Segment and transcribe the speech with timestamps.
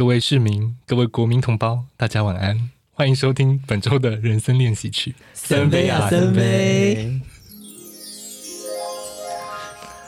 [0.00, 5.14] 各位市民，各位国民同胞，大家晚安，欢迎收听本周的人生练习曲。
[5.34, 7.20] 森威啊，森威！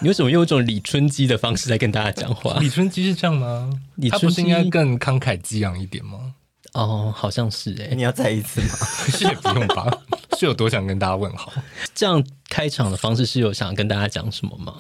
[0.01, 2.59] 你为什么用一种李春姬的方式在跟大家讲话？
[2.59, 3.71] 李春姬是这样吗？
[3.97, 6.37] 李春姬他不是应该更慷慨激昂一点吗？
[6.73, 7.95] 哦，好像是哎、欸。
[7.95, 8.69] 你要再一次吗？
[9.13, 9.95] 是也不用吧？
[10.39, 11.53] 是有多想跟大家问好？
[11.95, 14.75] 这样开场的方式是有想跟大家讲什么吗？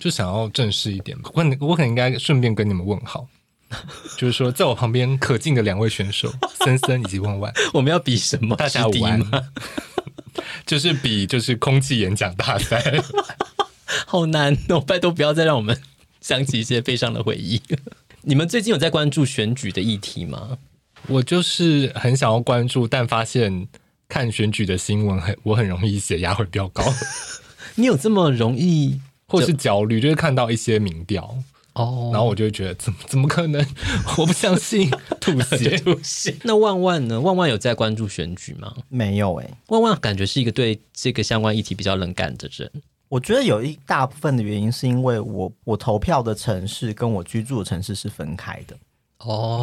[0.00, 1.16] 就想要正式一点。
[1.32, 3.28] 我我可能应该顺便跟你们问好。
[4.16, 6.32] 就是说，在我旁边可敬的两位选手
[6.64, 8.56] 森森以及万万，我们要比什么？
[8.56, 9.20] 大家午安。
[10.64, 13.02] 就是比就是空气演讲大赛，
[14.06, 14.78] 好难哦！
[14.80, 15.80] 拜托不要再让我们
[16.20, 17.60] 想起一些悲伤的回忆。
[18.22, 20.58] 你们最近有在关注选举的议题吗？
[21.08, 23.66] 我就是很想要关注，但发现
[24.08, 26.84] 看选举的新闻很，我很容易血压会飙高。
[27.74, 30.00] 你有这么容易，或是焦虑？
[30.00, 31.36] 就是看到一些民调。
[31.78, 33.64] 哦，然后我就会觉得，怎么怎么可能？
[34.18, 34.90] 我不相信，
[35.20, 36.36] 吐血吐血。
[36.42, 37.20] 那万万呢？
[37.20, 38.74] 万万有在关注选举吗？
[38.88, 42.70] 没有哎、欸，万万感觉是一个对这个相关议题比较冷感的人。
[43.08, 48.76] 我觉得有一大部分的原因是因为我我投票的城市跟我居住的城市是分开的。
[49.20, 49.60] 哦，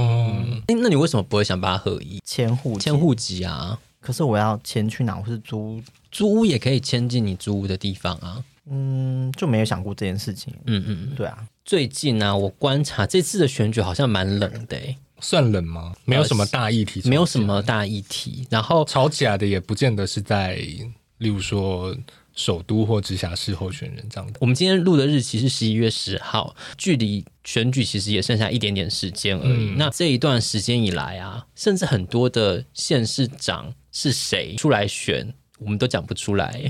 [0.48, 2.20] 嗯、那你为什么不会想把它合一？
[2.26, 3.78] 迁户迁户籍啊？
[4.00, 5.18] 可是我要迁去哪？
[5.18, 8.44] 我是租租屋也可以迁进你租屋的地方啊。
[8.68, 10.52] 嗯，就没有想过这件事情。
[10.66, 11.38] 嗯嗯，对啊。
[11.66, 15.96] 最近呢、啊，我观察这次的选举好像蛮冷的、欸，算冷吗？
[16.06, 18.46] 没有什么大议题，没有什么大议题。
[18.52, 20.56] 然后吵起来的也不见得是在，
[21.18, 21.98] 例如说
[22.36, 24.38] 首都或直辖市候选人这样的。
[24.40, 29.72] 我们今天录的日期是十一月十号，距离选举其实也剩下一点点时间而已。
[29.72, 36.70] 嗯、那这一段时间以来啊，甚至很多的县市长是谁出来选，我们都讲不出来。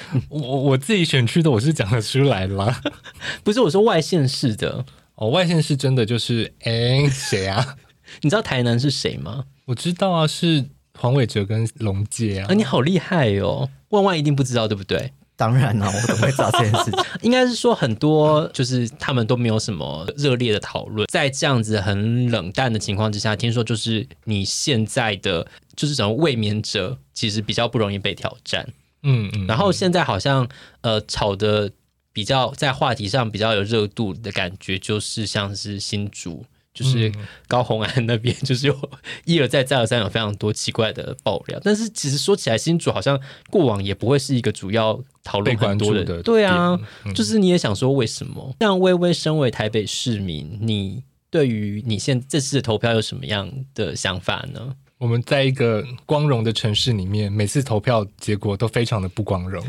[0.28, 2.80] 我我自己选区的我是讲得出来啦，
[3.44, 4.84] 不是我说外县市的
[5.16, 7.76] 哦，外县市真的就是哎谁啊？
[8.22, 9.44] 你知道台南是谁吗？
[9.64, 10.64] 我知道啊，是
[10.98, 12.46] 黄伟哲跟龙介啊。
[12.48, 13.68] 啊，你好厉害哦！
[13.90, 15.12] 万万一定不知道对不对？
[15.38, 17.04] 当然了，我怎么会知道这件事情？
[17.20, 25.46] 应该是说很多就是他们都没有什么热烈的讨论，在这样子很冷淡的情况之下，听说就是你现在的
[25.76, 28.66] 就是什么卫冕者，其实比较不容易被挑战。
[29.06, 30.46] 嗯嗯，然后现在好像
[30.80, 31.70] 呃炒的
[32.12, 36.44] 比较在话题上比较有热度的感觉，就是像是新竹，
[36.74, 37.12] 就是
[37.46, 38.90] 高虹安那边，就是有
[39.24, 41.60] 一而再再而三有非常多奇怪的爆料。
[41.62, 48.56] 但是其实说起来，新竹好像过往也不会是一个主要讨论很多的，的对啊，嗯、就是你也想说为什么？
[48.60, 54.74] 像微微身为台北市民，你对于你现这次的投票有什么样的想法呢？
[54.98, 59.62] 我们在一个光荣的城市里面，每次投票结果都非常的不光荣。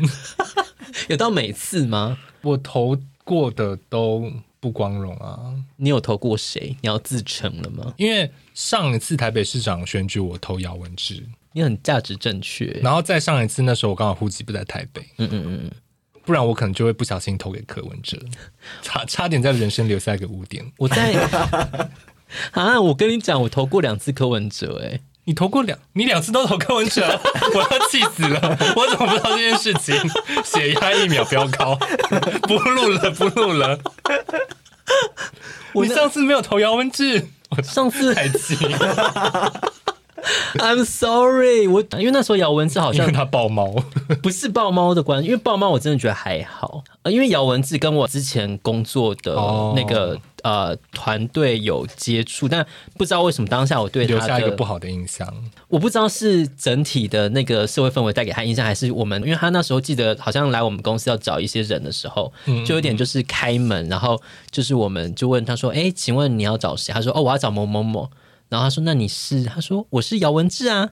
[1.08, 2.18] 有到每次吗？
[2.40, 5.54] 我投过的都不光荣啊。
[5.76, 6.74] 你有投过谁？
[6.80, 7.92] 你要自称了吗？
[7.98, 11.22] 因为上一次台北市长选举，我投姚文智。
[11.52, 12.66] 你很价值正确。
[12.82, 15.02] 然后再上一次，那时候我刚好户籍不在台北。
[15.18, 15.70] 嗯嗯嗯嗯。
[16.24, 18.18] 不然我可能就会不小心投给柯文哲，
[18.82, 20.64] 差差点在人生留下一个污点。
[20.78, 21.12] 我在
[22.52, 25.00] 啊，我跟你讲，我投过两次柯文哲，哎。
[25.28, 27.02] 你投过两，你两次都投柯文哲，
[27.54, 28.40] 我要气死了！
[28.74, 29.94] 我怎么不知道这件事情？
[30.42, 31.78] 血压一秒飙高，
[32.48, 33.78] 不录了，不录了。
[35.74, 38.56] 我上次没有投姚文志，我上次 还记。
[40.54, 43.74] I'm sorry，我因为那时候姚文志好像他抱猫，
[44.22, 46.82] 不是抱猫的关系，因为抱猫我真的觉得还好。
[47.02, 49.34] 呃，因为姚文志跟我之前工作的
[49.76, 50.18] 那个、oh.
[50.42, 52.66] 呃团队有接触，但
[52.96, 55.32] 不知道为什么当下我对他留下一个不好的印象。
[55.68, 62.32] 我不知道是整体的那个社会氛围带给他印象，还是我们，因为他那时候记得好像来我们公司要找一些人的时候，
[62.66, 68.10] 就有点就是开门，然后就是我们就问他说：“哎，请问你要找谁？”他说：“哦，我要找某某某。”
[68.48, 70.88] 然后他说：“那你是？”他说：“我是姚文志啊。”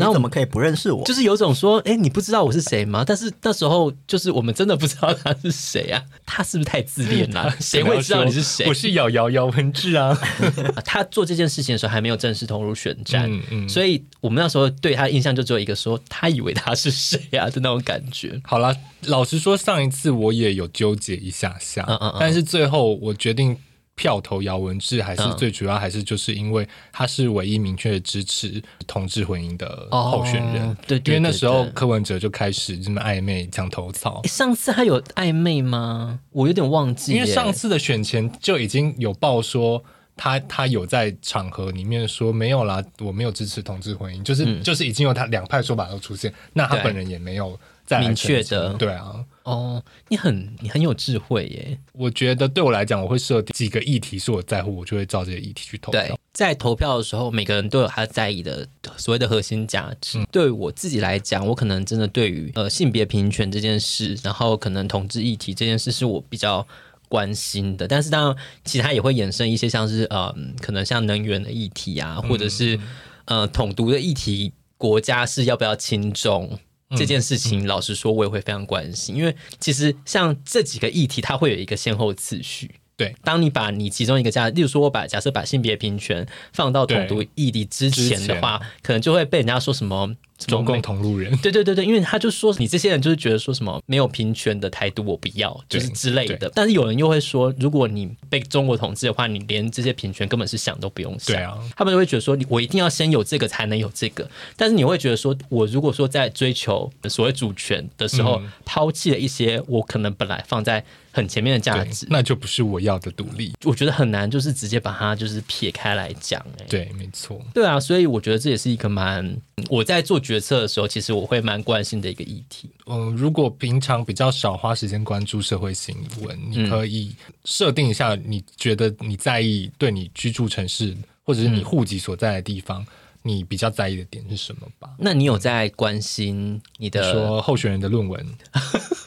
[0.00, 1.04] 然后你怎么可以不认识我？
[1.04, 6.02] 就是有种说：“哎，你不知道我是谁吗？”但是那时候就是我们真的不知道他是谁啊。
[6.26, 7.54] 他是不是太自恋了？
[7.60, 8.66] 谁会知道你是谁？
[8.66, 10.16] 我是姚姚姚文智啊。
[10.84, 18.40] 他做这件事情的时候还没有正式投入选战，嗯嗯、所以我们那时候对他的印象就只有一个说：“他以为他是谁啊？”的那种感觉。
[18.44, 18.74] 好了，
[19.06, 21.86] 老实说，上一次我也有纠结一下下，
[22.18, 23.56] 但是最后我决定。
[24.00, 30.70] 票投姚文智还是最主要，还是就是因为他是唯一明确支持同志婚姻的候选人。
[30.70, 34.22] 哦、对，对，对，对，因为那时候柯文哲就开始这么暧昧墙头草。
[34.24, 36.18] 上次他有暧昧吗？
[36.32, 37.12] 我有点忘记。
[37.12, 39.84] 因为上次的选前就已经有报说
[40.16, 47.60] 他他有在场合里面说没有啦，我没有支持同志婚姻，就是、嗯、就是已经有他两派说法都出现，那他本人也没有。
[47.98, 48.74] 明确的。
[48.74, 49.24] 对啊。
[49.42, 51.76] 哦，你很你很有智慧耶！
[51.92, 56.00] 我觉得对我来讲，我会设定几个议题是我在乎，我就会照这个议题去投票。
[56.00, 60.18] 对，在投票的时候，每个人都有他在意的所谓的核心价值。
[60.20, 66.64] 嗯、对我自己来讲，我可能真的对于呃性别平权这件事，然后可能同志议题这件事是我比较
[67.08, 67.88] 关心的。
[67.88, 72.76] 但是当然，其他也会衍生一些像是呃，可能像能源的议题啊，或者是、
[73.24, 76.58] 嗯、呃统独的议题，国家是要不要亲中？
[76.96, 82.70] 这件事情，老实说，我也会非常关心，因为其实像这几个议题，它会有一个先后次序。
[82.96, 90.14] 对，当你把你其中一个假，例如说我把假设把性别平权放到统独议题之前的话，可能就会被人家说什么。
[90.46, 96.50] 中共同路人，对对对对，因为他就说你这些人就是觉得说什么没有平权的台独我不要，就是之类的。
[96.54, 101.36] 但是有人又会说，如果你被中国统治的话，你连这些平权根本是想都不用想。
[101.36, 104.28] 对啊，他们就会觉得说，我一定要先有这个才能有这个。
[104.56, 110.84] 但是你会觉得说，我如果说在追求所谓主权的时候，嗯、抛弃了一些我可能本来放在。
[111.12, 113.52] 很前面的价值，那就不是我要的独立。
[113.64, 116.40] 我觉得很难，就是直接把它就是撇开来讲。
[116.60, 117.44] 哎，对，没错。
[117.52, 119.36] 对啊，所以我觉得这也是一个蛮
[119.68, 122.70] 我在做决策的时候，其实我会蛮关心的一个议题。
[122.86, 127.12] 嗯，如果平常比较少花时间关注社会新闻，你可以
[127.44, 132.86] 设定一下，你觉得你在意对你居住城市或者是你户籍所在的地方，
[133.22, 134.90] 你比较在意的点是什么吧？
[134.96, 138.24] 那你有在关心你的你说候选人的论文？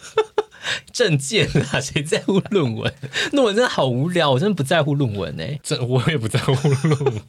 [0.92, 2.94] 政见啊， 谁在乎论文？
[3.32, 6.54] 论文真的好无聊，我真的不在乎论文哎，这我也不在乎
[6.88, 7.22] 论文。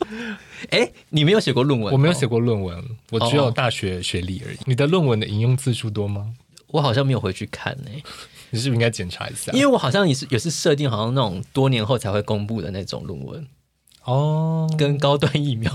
[0.70, 1.92] 哎，你没有写过论文？
[1.92, 4.58] 我没有写过论文，我只有大学学历而已。
[4.66, 6.34] 你的论文的引用字数多吗？
[6.68, 7.90] 我好像没有回去看呢。
[8.50, 9.52] 你是不是应该检查一下？
[9.52, 13.46] 因为我好像也是也是设定，好像那种多年后才会公布的那种论文。
[14.04, 15.72] 哦，跟高端疫苗，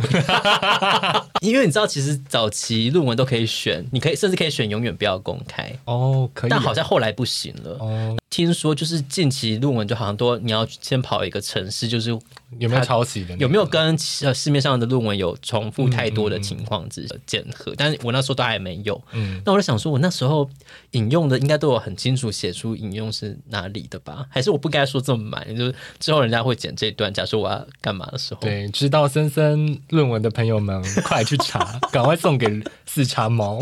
[1.41, 5.71] 因为你知道，其实早期论文都可以选，你可以甚至可以选永远不要公开。
[5.85, 7.77] 哦，可以，但好像后来不行了。
[7.79, 8.15] 哦。
[8.29, 12.11] 听说就是近期论文就好像多你要先跑一个城市，就是
[12.59, 17.73] 有没有抄袭的，有没有跟市面上的论文有重复太多的情况之检核？
[17.75, 19.01] 但是我那时候都还没有。
[19.13, 20.47] 嗯，那我就想说，我那时候
[20.91, 24.27] 引用的应该都有很清楚写出引用是哪里的吧？
[24.29, 25.55] 还是我不该说这么满？
[25.57, 33.59] 就是之后人家会剪这段，假设我要干嘛的时候，对，知道森森论文的朋友们，快去查， 赶快送给四叉猫。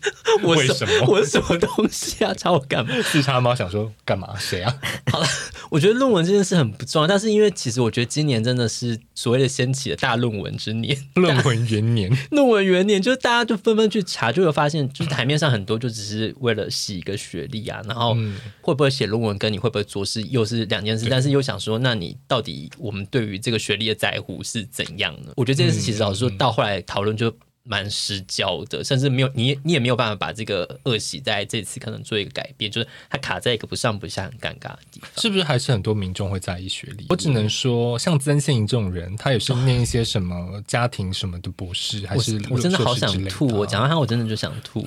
[0.42, 0.92] 我为什么？
[1.08, 2.32] 我什么东西啊？
[2.34, 2.94] 找我干嘛？
[3.02, 4.36] 四叉猫想说干嘛？
[4.38, 4.74] 谁啊？
[5.10, 5.26] 好了，
[5.70, 18.16] 我觉得论文这件事很不重要，但是因为其实我觉得今年真的是所谓的掀起了大论文之年，论文元年，论文元年，就是大家就纷纷去查，就会发现，就是台面上很多就只是为了洗一个学历啊，然后
[18.60, 25.32] 会不会写论文跟你会不会做事又是两件事，但是又想说，那你到底我们对于这个学历的在乎是怎样呢？
[25.36, 27.32] 我觉得这件事其实老实说到后来讨论就。
[27.64, 35.08] 蛮失焦的，甚至没有你，你也没有办法把这个恶习在这次可能做一个改变，就是它卡在一个不上不下很尴尬的地方。
[35.16, 37.06] 是不是还是很多民众会在意学历？
[37.08, 43.46] 我只能说，像曾宪莹这种人，他也是念一些什么家庭什么的博士，还是我，我真的好想吐。
[43.48, 44.86] 我讲到他，我真的就想吐。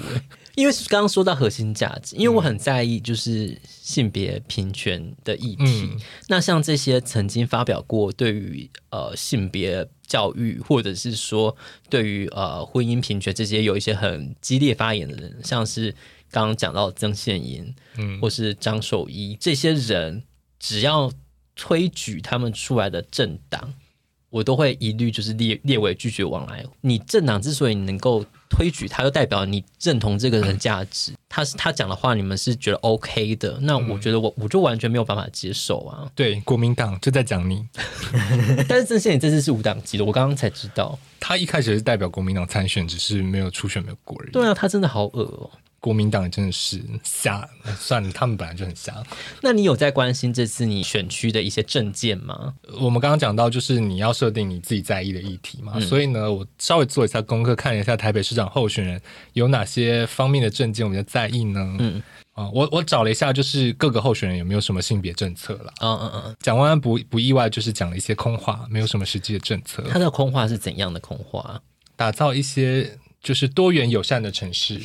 [0.55, 5.63] 因为刚刚说到核心价值，因为我很在意就是性别平权的议题。
[5.65, 11.55] 嗯、那像这些曾经发表过对于呃性别教育，或者是说
[11.89, 15.91] 对于呃婚姻平权这些有一些很激烈发言的人，像是
[16.31, 20.23] 刚刚讲到曾宪颖，嗯，或是张守一这些人，
[20.59, 21.11] 只要
[21.55, 23.73] 推举他们出来的政党，
[24.29, 26.65] 我都会一律就是列列为拒绝往来。
[26.81, 31.11] 你政党之所以能够推举他，就代表你认同这个人的价值。
[31.11, 33.57] 嗯、他是他讲的话，你们是觉得 OK 的。
[33.61, 36.09] 那我觉得我我就完全没有办法接受啊。
[36.15, 37.65] 对，国民党就在讲你。
[38.67, 40.97] 但是郑宪你这次是无党籍的，我刚刚才知道。
[41.19, 44.31] 他一开始是代表国民党参选，只是没有初选没有过而已。
[44.31, 45.49] 对啊，他真的好恶哦。
[45.79, 47.47] 国民党真的是瞎，
[47.77, 49.03] 算了，他们本来就很瞎。
[49.41, 52.55] 那你有在关心这次你选区的一些政见吗？
[52.79, 55.73] 我们刚刚讲到，就是你要设定你自己在意的议题嘛。
[55.75, 59.01] 嗯、所以呢，我稍微做一下功课，看了一下台北市长候选人
[59.33, 61.75] 有哪些方面的政见我比较在意呢？
[61.79, 65.73] 嗯啊，我我找了一下，就是各个候选人有没有什么性别政策了。
[65.79, 69.81] 嗯嗯嗯，蒋万安不不意外，就是讲了一些空话，没有什么实际的政策。
[69.89, 71.61] 他的空话是怎样的空话？
[71.95, 74.81] 打造一些就是多元友善的城市。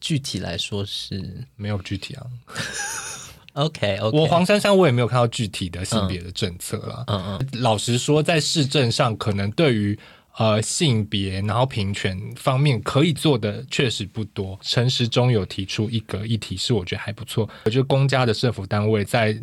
[0.00, 2.26] 具体来说是没有具体啊。
[3.52, 7.04] OK OK，我黄珊珊我也没有看到具体的性别的政策了。
[7.08, 9.98] 嗯嗯，老实说，在市政上可能对于
[10.38, 14.58] 呃性别然后平权方面可以做的确实不多。
[14.62, 19.36] 陈时中有提出一个议题是我觉得还不错，我觉得公家的政府单位在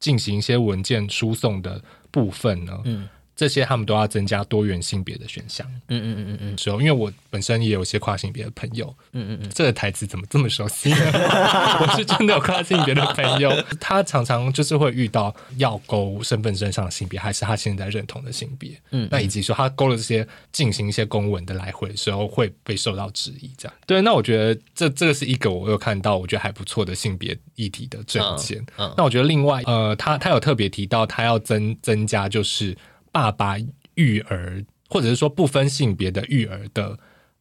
[0.00, 5.64] 进行一些文件输送的部分呢，嗯，这些他们都要增加多元性别的选项。
[5.86, 6.58] 嗯嗯嗯嗯嗯。
[6.58, 8.92] 时候，因为我本身也有些跨性别的朋友。
[9.12, 9.50] 嗯嗯嗯。
[9.54, 10.90] 这个台词怎么这么熟悉？
[11.80, 18.70] 我是真的有跨性别的朋友，他常常就是会遇到要勾身份证上的性别，还是他现在认同的性别。
[18.90, 19.08] 嗯，嗯。
[19.08, 23.48] 那以及说他勾了这些进行一些公文的来回的时候，会被受到质疑。
[23.56, 23.74] 这样。
[23.86, 28.58] 对，那我觉得这这个是一个我有看到我觉得还不错的性别议题的政见。
[28.78, 28.92] 嗯。
[28.96, 32.76] 那我觉得另外呃，他他有特别提到他要增增加就是。
[33.12, 33.56] 爸爸
[33.94, 36.98] 育儿，或者是说不分性别的育儿的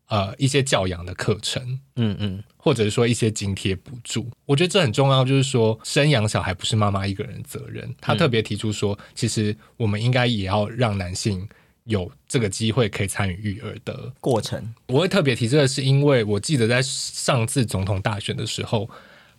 [0.07, 5.23] 呃一些教养的课程，嗯嗯，或者是说一些津贴补助，我觉得这很重要。
[5.23, 7.93] 就是说，生养小孩不是妈妈一个人的责任。
[8.01, 11.47] 他特别提出说，其实我们应该也要让男性
[11.83, 14.73] 有这个机会可以参与育儿的过程。
[14.87, 18.89] 我会特别提这个，是因为我记得在上次总统大选的时候，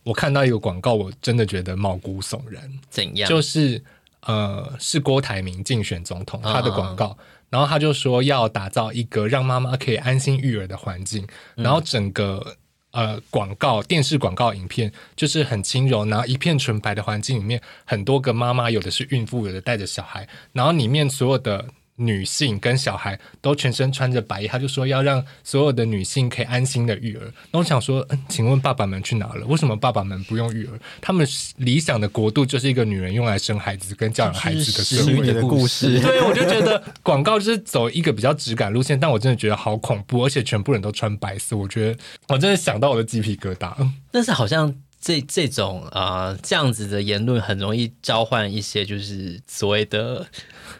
[0.04, 2.70] 我看到一个广告，我真的觉得毛骨悚然。
[2.88, 3.28] 怎样？
[3.28, 3.82] 就是。
[4.22, 7.16] 呃，是郭台铭竞选总统他的广告，哦，
[7.50, 12.56] 然后他就说要打造一个让妈妈可以安心育儿的环境，嗯，然后整个
[12.90, 21.64] 呃广告电视广告影片就是很轻柔，然后一片纯白的环境里面，很多个妈妈，有的是孕妇，有的带着小孩，然后里面所有的。
[21.98, 27.32] 女性跟小孩都全身穿着白衣，他就说要让所有的女性可以安心的育儿。
[27.50, 29.44] 那我想说，嗯，请问爸爸们去哪了？
[29.46, 30.78] 为什么爸爸们不用育儿？
[31.00, 31.26] 他们
[31.56, 36.00] 理想的国度就是一个女人用来生孩子跟教养孩子的社会的故事。
[36.00, 43.74] 对，我就觉得广告就是走一个比较直感路线，但我真的觉得好恐怖，而且全部人都穿白色，我觉得我真的想到我的鸡皮疙瘩。
[44.10, 50.26] 但是好像这这种啊、呃、这样子的言论很容易召唤一些就是所谓的。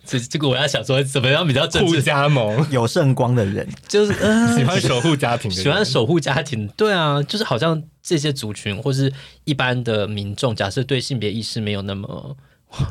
[0.04, 6.66] 这这个我要想说，怎么样比较正护家盟有圣光的人，就是、呃、 喜欢守护家庭的，喜欢守护家庭。
[6.68, 9.12] 对啊，就是好像这些族群或是
[9.44, 12.34] 一般的民众，假设对性别意识没有那么，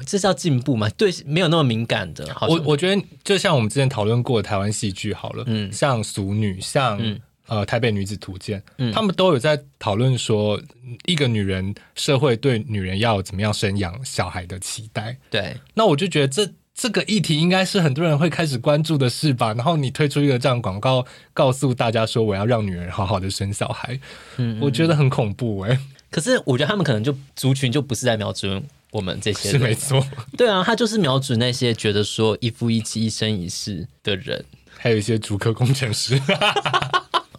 [0.05, 0.87] 这叫进步嘛？
[0.89, 2.27] 对，没有那么敏感的。
[2.41, 10.61] 我我觉得就像我们之前讨论过的台湾戏剧好了，嗯，像《俗女》，像、嗯、呃《台北女子图鉴》，嗯，他们都有在讨论说，
[11.05, 15.17] 一个女人社会对女人要怎么样生养小孩的期待。
[15.29, 16.53] 对，那我就觉得这。
[16.79, 19.51] 这个议题应该是很多人会开始关注的事吧？
[19.55, 23.99] 然后你推出一个这样广告，告诉大家说我要让女人好好的生小孩，
[24.35, 25.79] 嗯，我觉得很恐怖哎、欸。
[26.11, 30.05] 可是我觉得他们可能就族群就不是在瞄准我们这些人，是没错。
[30.37, 34.45] 对啊，他就是瞄准那些觉得说一夫一妻一生一世的人，
[34.77, 36.21] 还有一些主科工程师。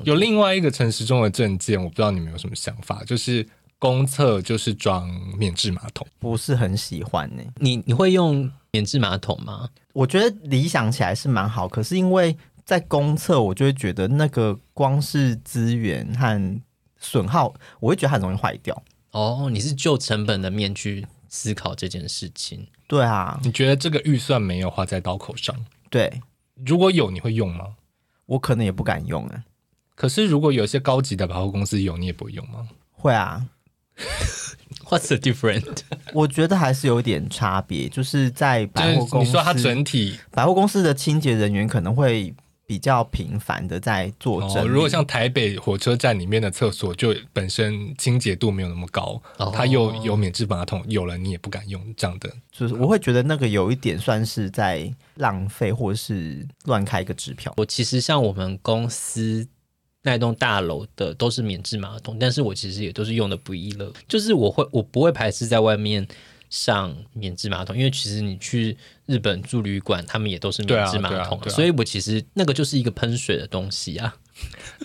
[0.04, 3.46] 有另外一个陈时中的证件，我不知道你们有什么想法，就是。
[3.80, 7.52] 公厕就是装免治马桶，不是很喜欢呢、欸。
[7.60, 9.68] 你你会用免治马桶吗？
[9.92, 16.60] 我觉得理想起来是蛮好，可是因为在公厕，我就会觉得那个光是资源和
[16.98, 18.82] 损耗，我会觉得很容易坏掉。
[19.12, 22.66] 哦，你是就成本的面去思考这件事情？
[22.88, 25.54] 对啊，你觉得这个预算没有花在刀口上？
[25.88, 26.20] 对，
[26.66, 27.64] 如果有，你会用吗？
[28.26, 29.44] 我可能也不敢用啊。
[29.98, 32.68] 可是如果有些高级的百货公司有，你也不会用吗？
[32.92, 33.44] 会啊。
[34.88, 35.80] What's the difference？
[36.14, 42.32] 我觉得还是有点差别，就是在百货公司，你说它整体百货公司的清洁人员可能会
[42.64, 44.62] 比较频繁的在做整。
[44.62, 57.52] 哦，如果像台北火车站里面的厕所，就本身清洁度没有那么高，哦，它又有免治马桶，有了你也不敢用这样的，就是我会觉得那个有一点算是在浪费，或是乱开一个支票。
[57.56, 59.44] 我其实像我们公司。
[60.02, 66.06] 那栋大楼的都是免治马桶，但是我其实也都是用的不亦乐，就是我会我不会排斥在外面
[66.48, 68.76] 上免治马桶，因为其实你去
[69.06, 74.14] 日本住旅馆，他们也都是免治马桶，所以我其实那个就是一个喷水的东西啊。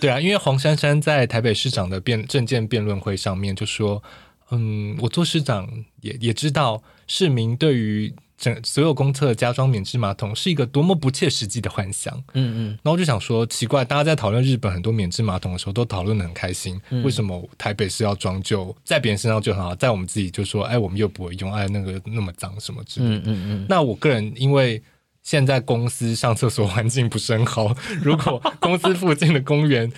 [0.00, 4.02] 对啊，因为黄珊珊在台北市长的辩政见辩论会上面就说，
[4.50, 8.14] 嗯，我做市长也也知道市民对于。
[8.36, 12.12] 整所有公厕加装免治马桶是一个多么不切实际的幻想。
[12.34, 23.16] 嗯嗯，然后我就想说，奇怪，大家在讨论日本很多免治马桶的时候，都讨论的很开心，嗯，为什么台北市要装就在别人身上就很好，在我们自己就说，哎，我们又不会用，哎，那个那么脏什么之类的。
[23.16, 23.66] 嗯嗯嗯。
[23.68, 24.82] 那我个人因为
[25.22, 29.90] 现在公司上厕所环境不是很好， 如果公司附近的公园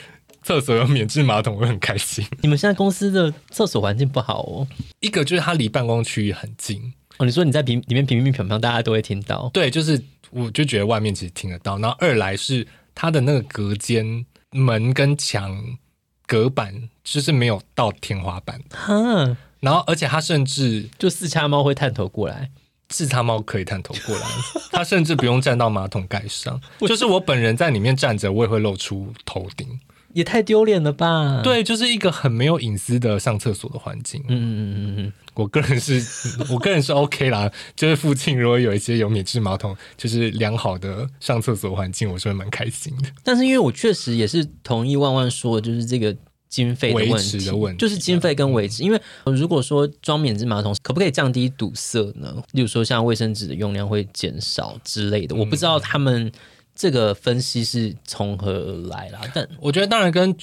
[0.42, 2.24] 厕所有免治马桶，我会很开心。
[2.42, 4.68] 你们现在公司的厕所环境不好哦？
[5.00, 6.92] 一个就是它离办公区域很近。
[7.18, 9.50] 哦，你说你在平里面乒乒乓乓，大家都会听到。
[9.52, 11.78] 对，就是我就觉得外面其实听得到。
[11.78, 15.78] 然后二来是它的那个隔间门跟墙
[16.26, 18.60] 隔板，就是没有到天花板。
[18.70, 19.36] 哈。
[19.60, 22.50] 然后而且它甚至就四叉猫会探头过来，
[22.90, 24.26] 四叉猫可以探头过来，
[24.70, 29.80] 它甚至不用站到马桶盖上， 就是我本人在里面站着，我也会露出头顶。
[30.16, 31.42] 也太丢脸了吧？
[31.44, 34.18] 对，就是一个很没有隐私的上厕所的环境。
[34.28, 36.02] 嗯嗯嗯嗯嗯，我个人是，
[36.50, 37.52] 我个人是 OK 啦。
[37.76, 43.10] 就是附近如果有一些有免治马桶，就是良好的上厕所环境，我是会蛮开心的。
[43.22, 46.16] 但是因为我确实也是同意万万说，就是这个
[46.48, 48.82] 经费的问题，的问题就是经费跟维持。
[48.82, 52.42] 因为如果说装免治马桶，可不可以降低堵塞呢？
[52.52, 56.32] 例如说像卫生纸的用量会减少之类的，我不知道他们。
[56.76, 59.20] 这个分析是从何而来啦？
[59.34, 60.36] 但我觉得当然跟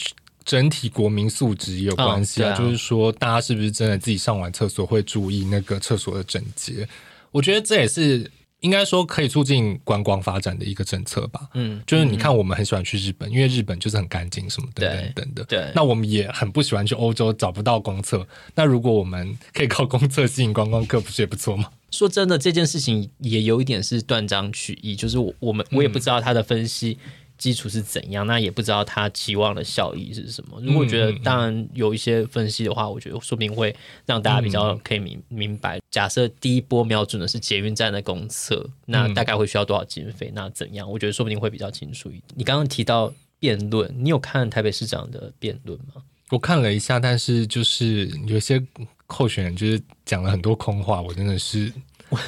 [0.43, 2.49] 整体国民素质也有关系啊。
[2.49, 6.85] 哦、啊就是说，大家是不是真的自己上完厕所会注意那个厕所的整洁？
[7.31, 8.29] 我觉得这也是
[8.63, 11.49] 应该说可以促进观光发展的一个政策吧。
[11.53, 15.43] 嗯，就是你看，我们很喜欢去日本，嗯、因为日本就是很干净什么等等等的。
[15.43, 18.25] 对，那我们也很不喜欢去欧洲，找不到公厕。
[18.55, 21.69] 那如果我们可以靠公厕吸引观光客，不是也不错吗？
[21.91, 26.97] 说真的，这件事情也有一点是断章取义，就是我我们我也不知道他的分析
[27.37, 30.59] 基础是怎样，嗯、那也不知道他期望的效益是什么。
[30.61, 33.75] 如果觉得当然有一些分析的话，我觉得说不定会
[34.05, 35.79] 让大家比较可以明明白。
[35.91, 40.31] 假设第一波瞄准的是捷运站的公厕，那大概会需要多少经费？
[40.33, 40.89] 那怎样？
[40.89, 42.23] 我觉得说不定会比较清楚一点。
[42.35, 46.01] 你刚刚提到辩论，你有看台北市长的辩论吗？
[46.29, 48.63] 我看了一下，但是就是有些。
[49.05, 51.71] 候选人就是讲了很多空话，我真的是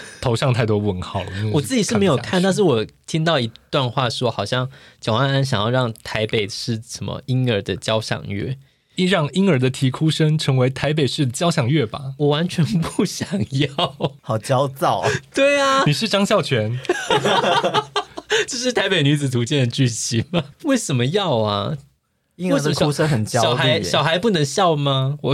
[0.22, 1.30] 头上太多问号了。
[1.54, 8.58] 我自己是没有看，但是我听到一段话说，好像蒋万安想要让台北是什么婴儿的交响乐，
[8.96, 12.13] 一让婴儿的啼哭声成为台北市交响乐吧。
[12.18, 15.10] 我完全不想要， 好焦躁啊！
[15.34, 16.80] 对啊，你是张孝全，
[18.48, 20.44] 这是台北女子图鉴的剧情吗？
[20.63, 21.77] 为什么要啊？
[22.36, 25.18] 婴儿的哭声很焦虑，小孩小孩不能笑吗？
[25.22, 25.34] 我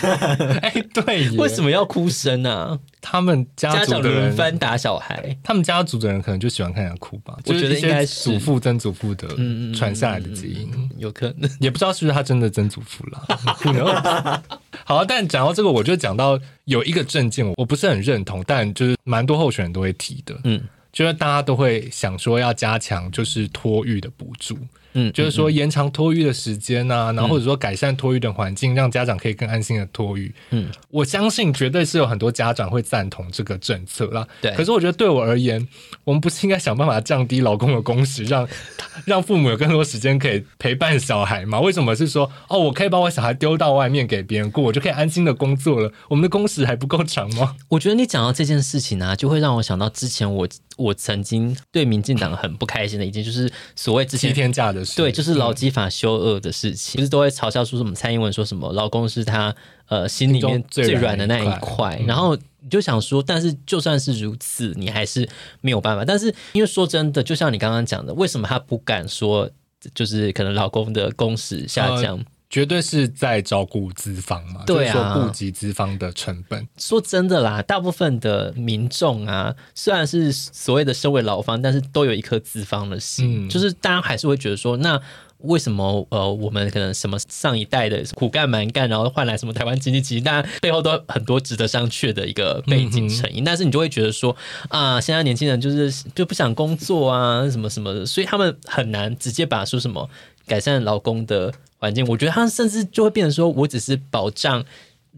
[0.60, 2.78] 哎，对，为什么要哭声啊？
[3.00, 7.36] 他们家族的人轮番打小孩，他们家族的人可能就喜欢看人家哭吧。
[7.46, 9.28] 我觉得应该是祖父曾祖父的
[9.74, 14.42] 传下来的基因，有可能， 也不知道是不是他真的曾祖父了。
[14.84, 24.58] 好，但讲到这个，我就讲到有一个政见，我不是很认同，但就是蛮多候选人都会提的，嗯，就是大家都会想说要加强，就是托育的补助。
[24.94, 30.32] 嗯，就是说延长托育的时间啊，嗯、然后或者说改善托育的环境，嗯、让家长可以更安心的托育。
[30.50, 34.26] 嗯，我相信绝对是有很多家长会赞同这个政策啦。
[34.40, 35.66] 对，可是我觉得对我而言，
[36.04, 38.48] 我们不是应该想办法降低老公的工时，让
[39.04, 41.58] 让父母有更多时间可以陪伴小孩吗？
[41.58, 45.92] 为什么是说哦，我可以把我小孩丢到外面给别人过，我就可以安心的工作了？
[46.08, 47.56] 我们的工时还不够长吗？
[47.68, 54.83] 我觉得你讲到这件事情呢、啊，就会让我想到之前我我曾经对民进党很不开心的一件，就是所谓之前七天假的。
[54.96, 59.54] 对，就是劳基法修恶的事情，不、嗯、是都会嘲笑说什么蔡英文说什么老公是他
[59.88, 65.28] 呃心里面最软的那一块，嗯、然后你就想说，但是就算是如此，你还是
[65.60, 66.04] 没有办法。
[66.04, 69.50] 但是因为说真的，就像你刚刚讲的，为什么他不敢说，
[69.94, 72.16] 就是可能老公的工时下降？
[72.16, 76.66] 呃绝对是在照顾资方嘛，对啊，就是说顾及资方的成本。
[76.78, 85.00] 说真的啦，大部分的民众啊，虽然是所谓的身为劳方，但是都有一颗资方的心，嗯、就是大家还是会觉得说，那
[85.38, 94.34] 为什么呃，我们可能什么上一代的苦干蛮干，然后换来什么台湾经济奇迹，当然背后都很多值得商榷的一个背景成因，嗯、但是你就会觉得说
[94.68, 100.08] 啊，现在年轻人就是就不想工作啊，什么什么的，所以他们很难直接把说什么
[100.46, 101.52] 改善劳工的。
[101.76, 104.64] 环境，我觉得他甚至就会变成说，我只是保障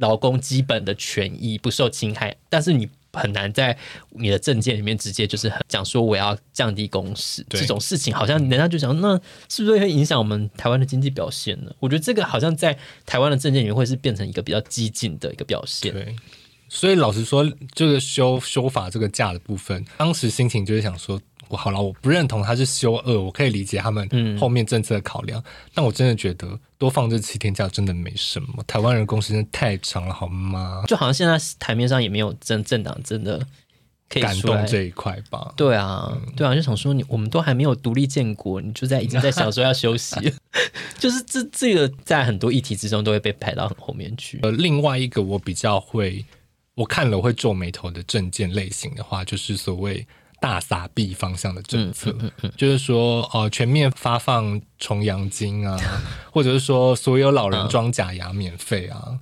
[0.01, 3.79] 劳工基本的权益不受侵害，但是你很难在
[4.11, 9.15] 你的证件里面直接就是很讲说我要降低工时这种事情，好像人家就想，那
[9.49, 11.71] 是不是会影响我们台湾的经济表现呢？
[11.79, 15.93] 我觉得这个好像在台湾的证件里面会是变成一个比较激进的一个表现。
[15.93, 16.17] 对，
[16.69, 21.21] 所以老实说，这个修修法这个假的部分，当时心情就是想说。
[21.49, 28.65] 我好了，我不认同他是修恶，我可以理解他们后面政策的考量，嗯、但我真的觉得多放这七天假真的没什么。
[28.67, 30.83] 台湾人工时间太长了，好吗？
[30.89, 33.39] 就好像现在台面上也没有政政党真的
[34.09, 35.55] 可以感动这一块吧？
[35.57, 40.17] 对啊，嗯、对啊，就想说你我们都还没有独立建国，你就在已经在想说要休息，
[40.99, 44.41] 就是这这个在很多议题之中都会被排到很后面去。
[44.43, 46.25] 呃，另外一个我比较会
[46.75, 50.05] 我看了会皱眉头的证件类型的话，就是所谓。
[50.41, 55.79] 大撒币方向的政策，嗯嗯嗯、就是说，呃，全面发放重阳金啊，
[56.31, 59.19] 或者是说，所有老人装假牙免费啊，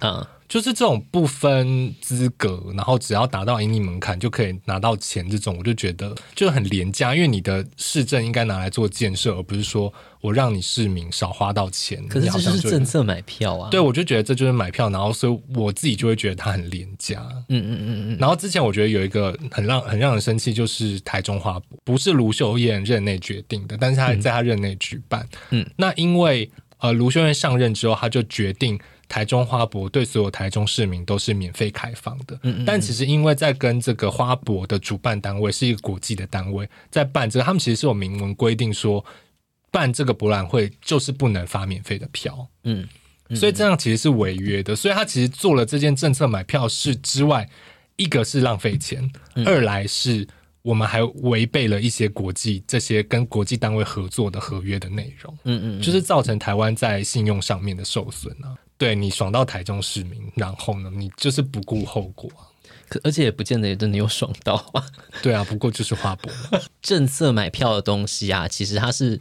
[0.54, 9.92] 就是这种不分资格，然后只要达到盈利门槛就可以拿到钱，这种我就觉得就很廉价，因为你的市政应该拿来做建设，而不是说。
[10.20, 13.68] 我让你市民少花到钱，可是这就是政策买票啊！
[13.68, 17.20] 对，我就觉得这就是买票，然后所以我自己就会觉得它很廉价。
[17.50, 18.16] 嗯嗯嗯嗯。
[18.18, 25.28] 然后之前我觉得有一个很让很让人生气，就是台中花博，不是卢秀燕任内决定的，但是他在他任内举办。
[25.50, 32.34] 嗯，那因为呃，卢秀燕上任之后，他就决定台中花博对所有台中市民都是免费开放的。
[32.42, 32.64] 嗯，嗯嗯。
[32.64, 39.04] 但其实因为在跟这个花博的主办单位是一个国际的单位，在办这个，他们其实是有明文规定说，
[39.70, 42.48] 办这个博览会就是不能发免费的票。
[42.64, 42.88] 嗯。
[43.34, 47.48] 所以这样其实是违约的，所以他其实做了这件政策买票是之外，
[47.96, 50.28] 一个是浪费钱，嗯、二来是
[50.60, 58.54] 我们还违背了一些国际这些跟国际单位合作的合约的内容，嗯，嗯嗯，就是造成台湾在信用上面的受损啊。
[58.76, 62.30] 对，你爽到台中市民，然后呢，你就是不顾后果，
[62.88, 64.84] 可而且也不见得真的有爽到啊。
[65.22, 66.32] 对啊，不过就是花博
[66.82, 69.20] 政策买票的东西啊，其实它是。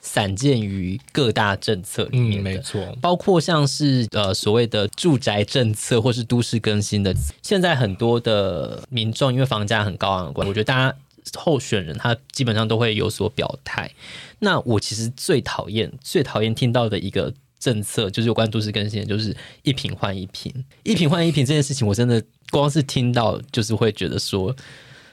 [0.00, 7.12] 散见于各大政策里面，嗯，没错，包括像是呃所谓的住宅政策或是都市更新的。
[7.42, 10.96] 现在很多的民众因为房价很高昂的关系，我觉得大家
[11.34, 13.90] 候选人他基本上都会有所表态。
[14.38, 20.52] 那我其实最讨厌、最讨厌听到的一个政策，就是有关都市更新，就是一瓶换一瓶，
[20.84, 24.54] 一瓶换一瓶这件事情，我真的光是听到就是会觉得说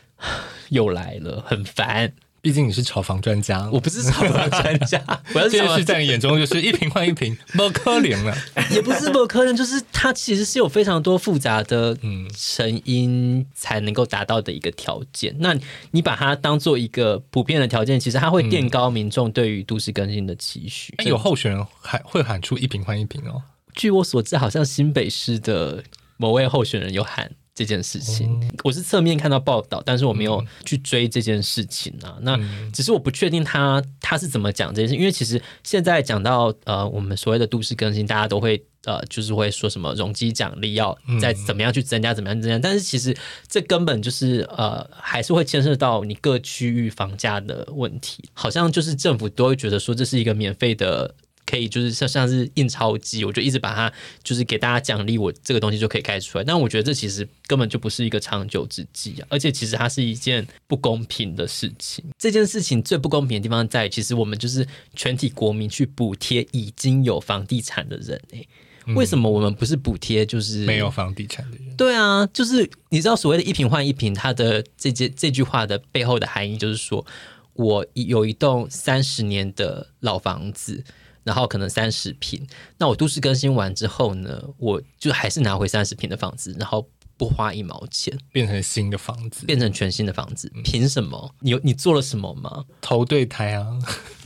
[0.69, 2.13] 又来了，很烦。
[2.45, 5.01] 毕竟你是炒房专家，我不是炒房专家。
[5.33, 8.37] 这件事在你眼中就是一瓶换一瓶， 不可能了。
[8.69, 11.97] 也不是不可能，就是它其实是有非常多复杂的
[12.37, 15.33] 成因才能够达到的一个条件。
[15.33, 20.93] 嗯、那你把它当做一个普遍的条件，其实它会垫高民众对于都市更新的期许。
[20.99, 23.41] 嗯、有候选人还会喊出一瓶换一瓶哦。
[23.73, 25.83] 据我所知，好像新北市的
[26.17, 27.31] 某位候选人有喊。
[27.55, 32.17] 这件事情，我是侧面看到报道，但是我没有去追这件事情啊。
[32.21, 32.37] 那
[32.73, 42.59] 只是我不确定他他是怎么讲这件事，因为其实现在讲到呃，我们所谓的都市更新，大家都会呃，就是会说什么容积奖励要再怎么样去增加，怎么样增加。
[42.59, 43.15] 但是其实
[43.47, 48.21] 这根本就是呃，还是会牵涉到你各区域房价的问题。
[48.33, 51.15] 好像就是政府都会觉得说这是一个免费的。
[51.45, 53.91] 可以就是像像是印钞机，我就一直把它
[54.23, 56.43] 就是给大家奖励，我这个东西就可以开出来。
[56.43, 62.03] 但我觉得这其实根本就不是一个长久之计啊，而且其实它是一件不公平的事情。
[62.17, 68.47] 这件事情最不公平的地方在于，其实我们就是全体国民去补贴已经有房地产的人诶、
[68.87, 71.75] 欸，为什么我们不是补贴就是没有房地产的人？
[71.75, 77.05] 对啊，就是你知道所谓的一平换一平，它的这件这句话的背后的含义就是说，
[77.53, 80.83] 我有一栋三十年的老房子。
[81.25, 91.35] 然后可能三十平，那我都市更新完之后呢，我就还是拿回三十平的房子，然后不花一毛钱，变成新的房子，变成全新的房子，嗯、凭什么？
[91.39, 92.63] 你有你做了什么吗？
[92.79, 93.77] 投对台啊！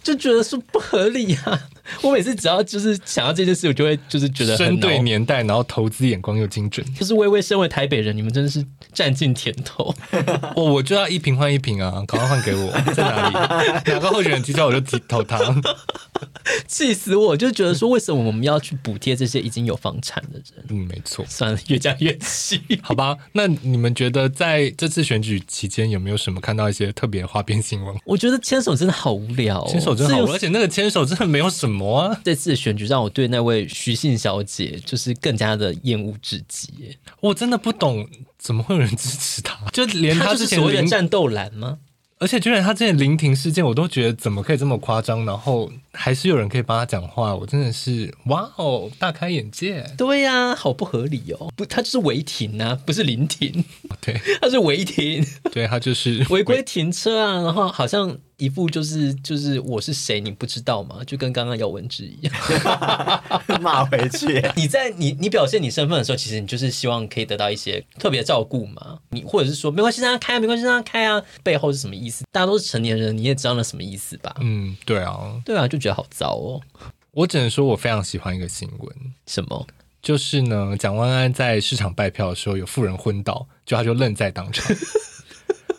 [0.04, 1.60] 就觉得说不合理啊！
[2.02, 6.86] 我每次只要就是想到这件事，我就会就是觉得生对年代，然后投资眼光又精准。
[6.94, 9.94] 就是微微身为台北人，你们真的是占尽甜头。
[10.56, 12.04] 我我就要一瓶换一瓶啊！
[12.08, 13.92] 赶快换给我， 在哪里？
[13.92, 15.40] 哪个候选人提交我就提投他。
[16.68, 17.36] 气死我！
[17.36, 20.66] 就觉得说，为什么我们要去补贴这些已经有房产的人？
[20.70, 21.26] 嗯，没错。
[21.28, 22.62] 算了，越讲越气。
[22.82, 27.96] 好吧，那你们觉得在这次选举期间有没有什么看到一些特别的花边新闻？
[28.06, 32.22] 我觉得牵手真的好无聊哦，牵手真的好而且那个牵手真的没有什么啊。
[32.24, 36.98] 这次选举让我对那位徐姓小姐就是更加的厌恶至极。
[37.22, 39.58] 我真的不懂，怎么会有人支持她？
[39.72, 41.80] 就连她之前所谓的战斗蓝吗？
[42.22, 45.26] 而且，居然她之前临停事件，我都觉得怎么可以这么夸张？
[45.26, 49.90] 然后还是有人可以帮她讲话，我真的是哇哦，大开眼界。
[49.98, 51.50] 对呀、啊，好不合理哦！
[51.56, 53.64] 不，她就是违停啊，不是临停。
[54.02, 55.26] 对，她是违停。
[55.54, 58.18] 对，她就是违规停车啊，然后好像。
[58.40, 61.04] 一副就是就是我是谁你不知道吗？
[61.06, 62.34] 就跟刚刚姚文志一样，
[63.62, 64.42] 骂回去。
[64.56, 69.00] 你在你你表现你身份的时候，其实你就是希望可以得到一些特别照顾嘛？
[69.10, 72.24] 你或者是说没关系让他开啊，没关系让他开啊，背后是什么意思？
[72.32, 74.34] 大家都是成年人，你也知道那什么意思吧？
[74.40, 76.62] 嗯，对啊，对啊，就觉得好糟哦。
[77.12, 78.96] 我只能说我非常喜欢一个新闻，
[79.28, 79.68] 什么？
[80.02, 84.66] 就是呢，蒋万安在市场拜票的时候有富人昏倒，就他就愣在当场。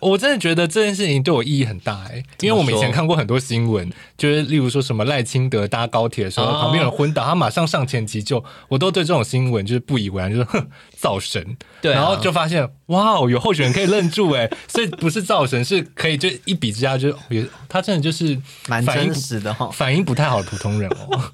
[0.00, 21.30] 我真的觉得这件事情对我意义很大哎，因为我们以前看过很多新闻，就是例如说什么赖清德搭高铁的时候，旁边有人昏倒，他马上上前急救，我都对这种新闻就是不以为然，就是 哼造神，对，然后就发现哇哦，有候选人可以愣住哎， 所以不是造神，是可以就一比之下就也他真的就是蛮真实的哈，反应不太好的普通人哦。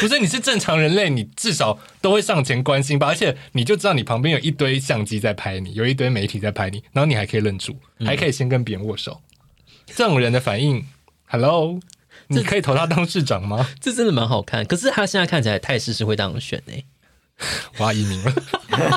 [0.00, 3.06] 不是，你是正常人类，你至少都会上前关心吧？
[3.08, 9.20] 而且你就知道你旁边有一堆相机在拍你，有一堆媒体在拍你，然后你还可以愣住，还可以先跟别人握手。
[9.68, 10.84] 嗯、这种人的反应
[11.26, 11.78] ，Hello，
[12.28, 13.68] 你可以投他当市长吗？
[13.80, 14.64] 这真的蛮好看。
[14.64, 16.84] 可是他现在看起来态势是会当选诶、欸。
[17.78, 18.32] 我要移民了。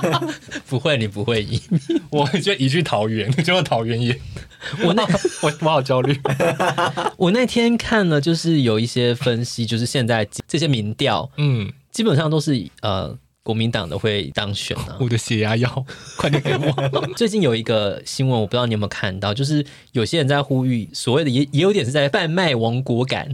[0.67, 4.19] 不会，你不会移民， 我就移去桃园，结果桃园也，
[4.83, 5.03] 我那
[5.41, 6.19] 我我好焦虑。
[7.17, 13.17] 我那天看了，就是有一些分析，就是现在这些民调，嗯，基本上都是呃。
[13.45, 14.97] 国民党的会当选啊！
[14.99, 15.85] 我的血压药，
[16.17, 17.07] 快点给我！
[17.15, 23.29] 最近有一个新闻，我不知道你有没有看到，就是有些人在呼吁，所谓的也也有点是在贩卖亡国感，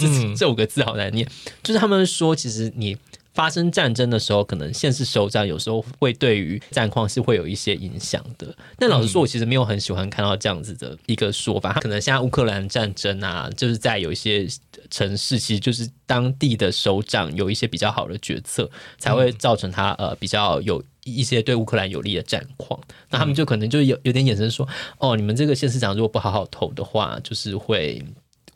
[0.00, 1.24] 嗯、这五个字好难念，
[1.62, 2.96] 就是他们说，其实你。
[3.34, 8.56] 发生战争的时候，可能现实首长有时候会对于战况是会有一些影响的。
[8.78, 11.72] 但老实说，我其实没有很喜欢看到这样子的一个说法。
[11.74, 14.46] 可能现在乌克兰战争啊，就是在有一些
[14.88, 22.80] 城市，其实就是当地的首长有一些比较好的决策，才会造成他呃比较有一些对乌克兰有利的战况。
[23.10, 24.68] 那他们就可能就有有点眼神说，
[24.98, 28.00] 哦，你们这个县市长如果不好好投的话，就是会。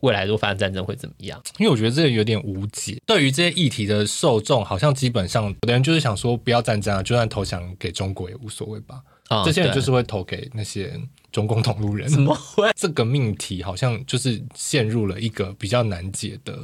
[0.01, 1.41] 未来如果发生战争会怎么样？
[1.59, 3.01] 因为我觉得这个有点无解。
[3.07, 9.03] 对于这些议题的受众，好像基本上有的人就是想说不要战争啊，就算投降给中国也无所谓吧。
[9.31, 10.99] 哦，这些人就是会投给那些
[11.31, 12.09] 中共同路人。
[12.09, 12.71] 怎么 会？
[12.77, 16.59] 这个命题好像就是陷入了一个比较难解的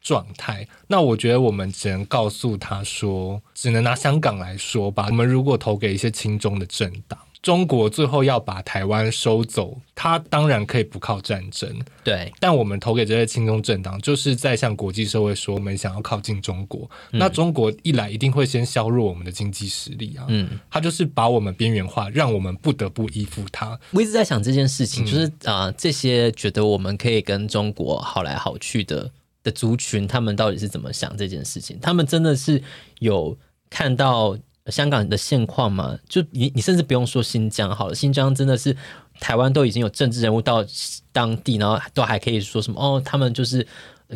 [0.00, 0.66] 状态。
[0.86, 5.06] 那我觉得我们只能告诉他说，只能拿香港来说吧。
[5.10, 7.18] 我们如果投给一些亲中的政党。
[7.40, 12.32] 中国最后要把台湾收走，他当然可以不靠战争，对。
[12.40, 16.90] 但我们投给这些亲中政党，就是在向国际社会说，我们想要靠近中国。
[17.12, 20.26] 嗯、那中国一来，一定会先削弱我们的经济实力啊。
[20.28, 23.78] 嗯，他就是把我们边缘化，让我们不得不依附他。
[23.92, 29.08] 我一直在想这件事情，就是啊、嗯呃，这些觉得我们可以跟中国好来好去的
[29.44, 31.78] 的族群，他们到底是怎么想这件事情？
[31.80, 32.60] 他们真的是
[32.98, 33.38] 有
[33.70, 34.36] 看到？
[34.70, 38.76] 香港的现况嘛，就你你甚至不用说新疆好了，新疆真的是
[39.20, 40.64] 台湾都已经有政治人物到
[41.12, 43.66] 当地，然后都还可以说什么哦，他们就是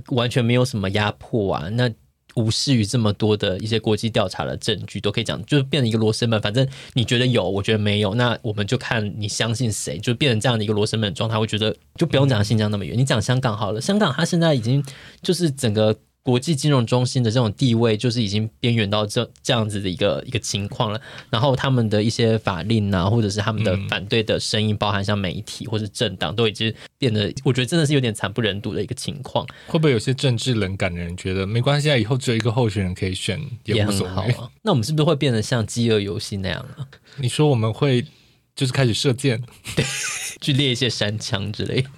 [0.09, 1.91] 完全没有什么压迫啊，那
[2.35, 6.41] 无视于这么多的一些国际调查的证据，都可以讲，就变成一个罗生门。
[6.41, 11.37] 反正你觉得有，我觉得没有，那我们就看你相信谁，就变成这样的一个罗生门状态。
[11.37, 14.85] 我觉得就不用讲新疆那么远，你讲香港好了，香港它现在已经
[15.23, 15.97] 就是整个。
[16.25, 21.01] 国际金融中心的这种地位，就是已经边缘到这这样子的一个一个情况了。
[21.31, 29.45] 然后他们的一些法令啊，或者是他们的反对的声音，包含像媒体或者政党，都已经变得，我觉得真的是有点惨不忍睹的一个情况。
[29.67, 34.51] 会不会有些政治冷感的人觉得没关系啊，以后只有一个候选人可以选也无所谓，也很好啊。
[34.63, 36.87] 那我们是不是会变得像饥饿游戏那样啊？
[37.17, 38.05] 你说我们会
[38.55, 39.43] 就是开始射箭，
[39.75, 39.85] 对，
[40.41, 41.91] 去猎一些山枪之类的，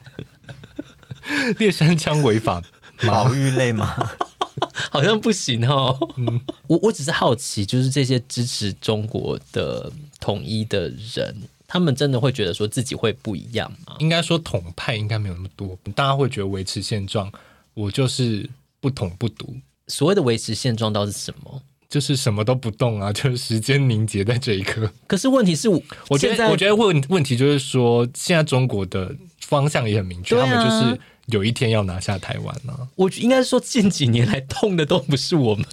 [1.58, 2.62] 猎山枪违法。
[3.06, 3.94] 保育类吗？
[4.90, 5.98] 好像不行哦。
[6.16, 9.90] 嗯，我我只是好奇，就是这些支持中国的
[10.20, 11.34] 统一的人，
[11.66, 13.96] 他们真的会觉得说自己会不一样吗？
[13.98, 17.30] 应该说统派应该没有那么多，大家会觉得维持现状，
[17.74, 18.48] 我就是
[18.80, 19.56] 不统不独。
[19.88, 21.60] 所谓的维持现状，到底是什么？
[21.88, 24.88] 就是什么都不动啊， 就是时间凝结在这一刻。
[25.08, 31.00] 可是问题是，我觉得，我觉得问问题就是说，现在中国的方向也很明确，啊、他们就是。
[31.26, 32.86] 有一天要拿下台湾呢、啊？
[32.96, 35.64] 我应该说近几年来痛的都不是我们、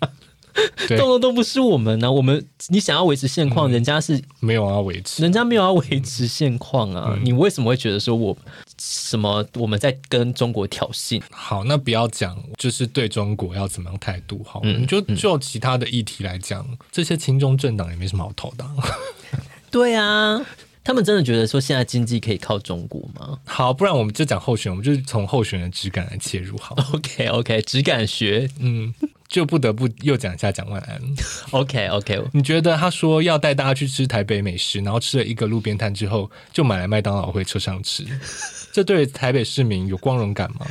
[0.00, 0.10] 啊，
[0.96, 2.10] 动的都不是我们呢、啊。
[2.10, 7.24] 我们你想要维持现况、嗯，人家是没有要维持，人家没有要维持现况啊、嗯。
[7.24, 8.36] 你为什么会觉得说我
[8.78, 11.22] 什么我们在跟中国挑衅？
[11.30, 14.42] 好，那不要讲，就是对中国要怎么样态度？
[14.44, 18.66] 好，你、嗯、就就其他的议题来讲、嗯，这些亲中政党也没什么好投的。
[19.70, 20.44] 对啊。
[20.86, 23.36] 他们真的觉得说现在经济可以靠中国吗？
[23.44, 26.56] 好，不然我们就讲候选，我们就从候选人质感来切入。
[26.62, 28.94] 好，OK OK，质感学，嗯，
[29.26, 31.02] 就不得不又讲一下蒋万安。
[31.50, 38.06] OK OK，你觉得他说要带大家去吃台北美食，然后吃了一个路边摊之后，就买来麦当劳回车上吃，
[38.72, 40.64] 这对台北市民有光荣感吗？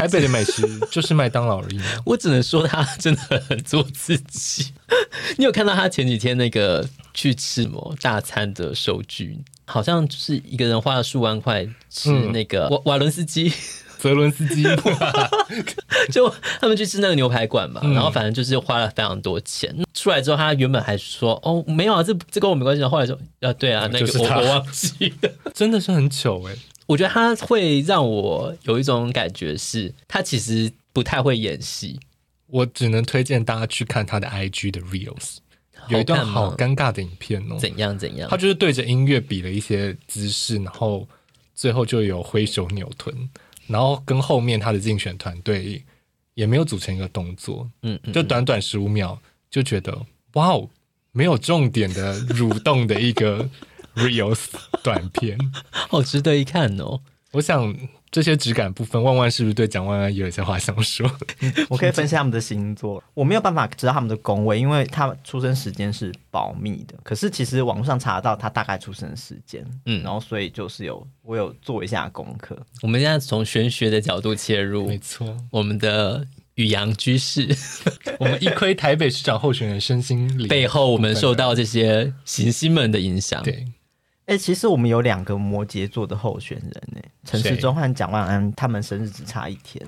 [0.00, 1.80] 台北的美食就是麦当劳而已。
[2.06, 4.72] 我只能说他真的很做自己。
[5.36, 9.38] 你有看到他前几天那个去吃么大餐的收据？
[9.64, 13.50] 好像就是一个人花了数万块吃那个瓦瓦伦斯基、
[13.98, 14.64] 泽伦斯基，
[16.12, 16.28] 就
[16.60, 17.80] 他们去吃那个牛排馆嘛。
[17.82, 19.74] 然后反正就是花了非常多钱。
[19.94, 25.30] 出来之后，他原本还说：“哦，没有啊，这这跟我没关系。”后来说：“啊，对啊，那个我我忘记了。
[25.54, 26.54] ”真的是很糗哎。
[26.92, 31.98] 我觉得他会让我有一种感觉，是他其实不太会演戏。
[32.48, 35.38] 我只能推荐大家去看他的 IG 的 Reels，
[35.88, 37.56] 有一段好尴尬的影片哦。
[37.58, 38.28] 怎样怎样？
[38.28, 41.08] 他就是对着音乐比了一些姿势，然后
[41.54, 43.16] 最后就有挥手扭臀，
[43.66, 45.82] 然后跟后面他的竞选团队
[46.34, 49.18] 也没有组成一个动作，嗯嗯，就短短十五秒
[49.50, 49.98] 就觉得
[50.34, 50.68] 哇哦，
[51.12, 53.48] 没有重点的 蠕动的一个。
[53.96, 54.46] Reels
[54.82, 55.38] 短片，
[55.70, 57.00] 好值得一看哦！
[57.32, 57.74] 我想
[58.10, 61.10] 这些质感部分，万万是不是对蒋万安有一些话想说？
[61.70, 66.94] 我可以分析他们的星座，我没有办法知道他们的宫位，因为他出生时间是保密的。
[67.02, 72.54] 可是其实网络上查得到他大概出生时间，嗯，然后所以就是有我有做一下功课。
[72.82, 76.26] 我们现在从玄学的角度切入，没错，我们的
[76.56, 77.48] 宇阳居士，
[78.18, 83.64] 我们一窥台北市长候选人身心灵背后，我们受到这些行星们的影响，对。
[84.26, 89.84] 哎、欸，其实我们有两个摩羯座的候选人呢，陈世忠和蒋万安，他们生日只差一天，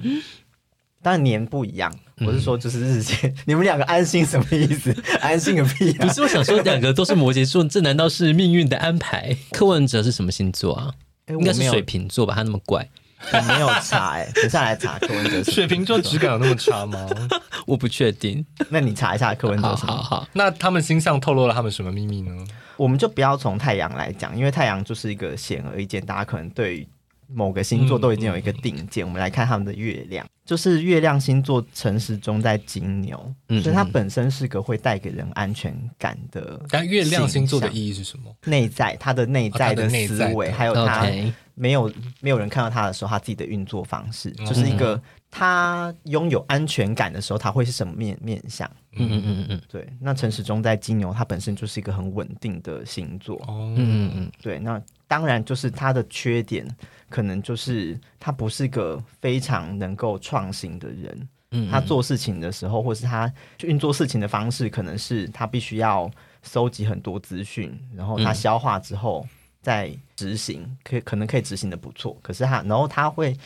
[1.00, 1.92] 当然年不一样。
[2.18, 4.94] 我是说，就是日期，嗯、 你们两个安心什么意思？
[5.20, 6.06] 安心个屁、啊！
[6.06, 9.36] 不是，我想说，两个都是摩羯座，这难道是命运的安排？
[9.50, 10.94] 柯文哲是什么星座啊？
[11.26, 12.34] 欸、应该是水瓶座吧？
[12.34, 12.88] 他那么怪，
[13.32, 15.42] 我没有查哎、欸， 等下来查柯文哲。
[15.44, 17.08] 水瓶座质感有那么差吗？
[17.66, 18.44] 我不确定。
[18.68, 19.74] 那你查一下柯文哲。
[19.74, 22.32] 好好好，那他们星象透露了他们什么秘密呢？
[22.76, 26.86] 我们就不要从太阳来讲，因为太阳就是一个显而易见，大家可能对
[27.32, 29.04] 某个星座都已经有一个定见。
[29.04, 36.60] 嗯嗯、我们来看他们的月亮，就是月亮星座陈时中在金牛，嗯嗯、所以它本身是个会带给人安全感的。
[36.68, 38.34] 但月亮星座的意义是什么？
[38.44, 41.06] 内在，它的内在的思维，哦、还有它
[41.54, 45.00] 没有没有人看到它的时候，它自己的运作方式，就是一个。
[45.36, 48.70] 它拥有安全感的时候，它会是什么面面相？
[48.92, 49.84] 嗯嗯嗯嗯，对。
[50.00, 53.34] 那陈时中在金牛，它本身就是一个很稳定的星座。
[53.48, 54.60] 哦，嗯嗯对。
[54.60, 56.64] 那当然就是它的缺点，
[57.14, 61.28] 可能就是他不是个非常能够创新的人。
[61.52, 66.10] 嗯，他做事情的时候，或是他运作事情的方式，可能是他必须要
[66.42, 69.24] 收集很多资讯，然后他消化之后
[69.62, 72.18] 再执行，可以可能可以执行的不错。
[72.20, 73.36] 可是他，然后他会。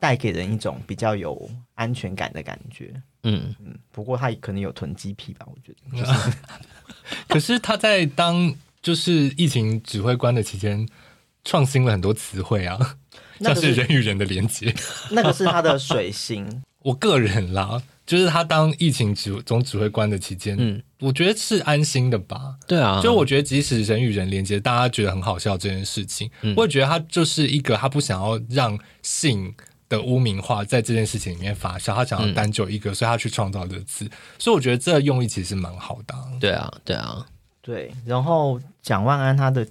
[0.00, 3.74] 带给人一种比较有安全感的感觉，嗯嗯。
[3.90, 5.98] 不过他可能有囤积癖吧，我觉得。
[5.98, 6.36] 就是、
[7.26, 10.86] 可是他在当就是疫情指挥官的期间，
[11.42, 12.78] 创新了很多词汇啊，
[13.40, 14.74] 像是人与人的连接。
[15.10, 16.46] 那个是他的水星。
[16.82, 22.54] 我个人啦，就是他当疫情指总指挥官的期间，嗯，我觉得是安心的吧。
[22.66, 29.54] 对啊，就我觉得即使人与人连接，大家觉得很好笑这件事情，嗯、我也觉得他就是一个他不想要让性。
[29.86, 36.14] 的污名化在这件事情里面发酵，他想要单就一个，嗯、所以他去创造这个字，所以我觉得这个用意其实蛮好的。
[36.40, 37.24] 对啊，对啊，
[37.60, 37.92] 对。
[38.06, 39.64] 然后蒋万安他的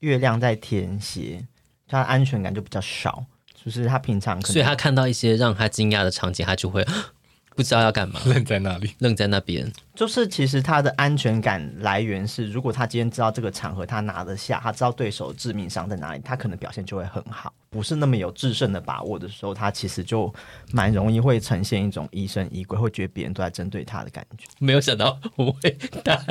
[0.00, 1.42] 月亮在天蝎，
[1.88, 6.86] 他的安全感就比较少，就是他平常可能，所以他看到一些让他惊讶的场景，他就会。
[7.56, 9.72] 不知道要干嘛， 愣在那里，愣在那边。
[9.94, 17.50] 就是其实他的安全感来源是，如果他今天知道这个场合他拿得下，他知道对手致命伤在哪里，他可能表现就会很好。
[17.70, 20.32] 不是那么有制胜的把握的时候，他其实就
[20.70, 24.46] 蛮容易会呈现一种疑神疑鬼，会觉得别人都在针对他的感觉。
[24.58, 25.70] 没有想到我会
[26.04, 26.22] 大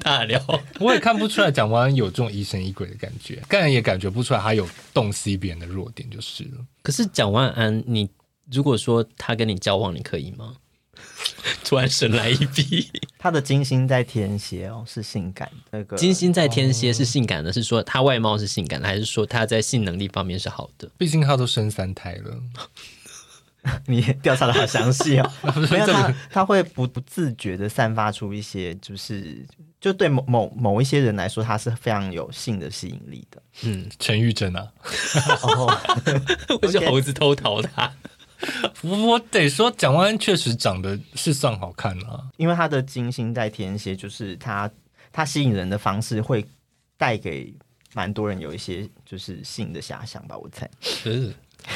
[0.00, 0.40] 大聊，
[0.80, 6.66] 我也看不出来蒋万安有这种疑神疑鬼的感觉，个人也感觉不出来他有洞悉别人的弱点就是了。
[6.82, 8.10] 可是蒋万安，你
[8.50, 10.56] 如果说他跟你交往，你可以吗？
[11.64, 20.90] 突然神来一笔，他的金星在天蝎哦，是性感那个金星在天蝎是性感的，是说他外貌是性感的，还是说他在性能力方面是好的？
[20.98, 22.36] 毕竟他都生三胎了，
[23.86, 25.32] 你调查的好详细哦。
[25.70, 29.46] 没有他，他会不不自觉的散发出一些，就是
[29.80, 33.42] 就对某某某一些人来说，他是非常有性的吸引力的。
[33.62, 34.68] 嗯，陈玉珍啊，
[36.60, 37.92] 我是猴子偷桃他。
[38.82, 44.70] 我得说，蒋万安确实长得是算好看啊，因为他的金星在天蝎，就是他
[45.12, 46.44] 他吸引人的方式会
[46.96, 47.54] 带给
[47.94, 50.68] 蛮多人有一些就是性的遐想吧，我猜。
[50.80, 51.32] 是，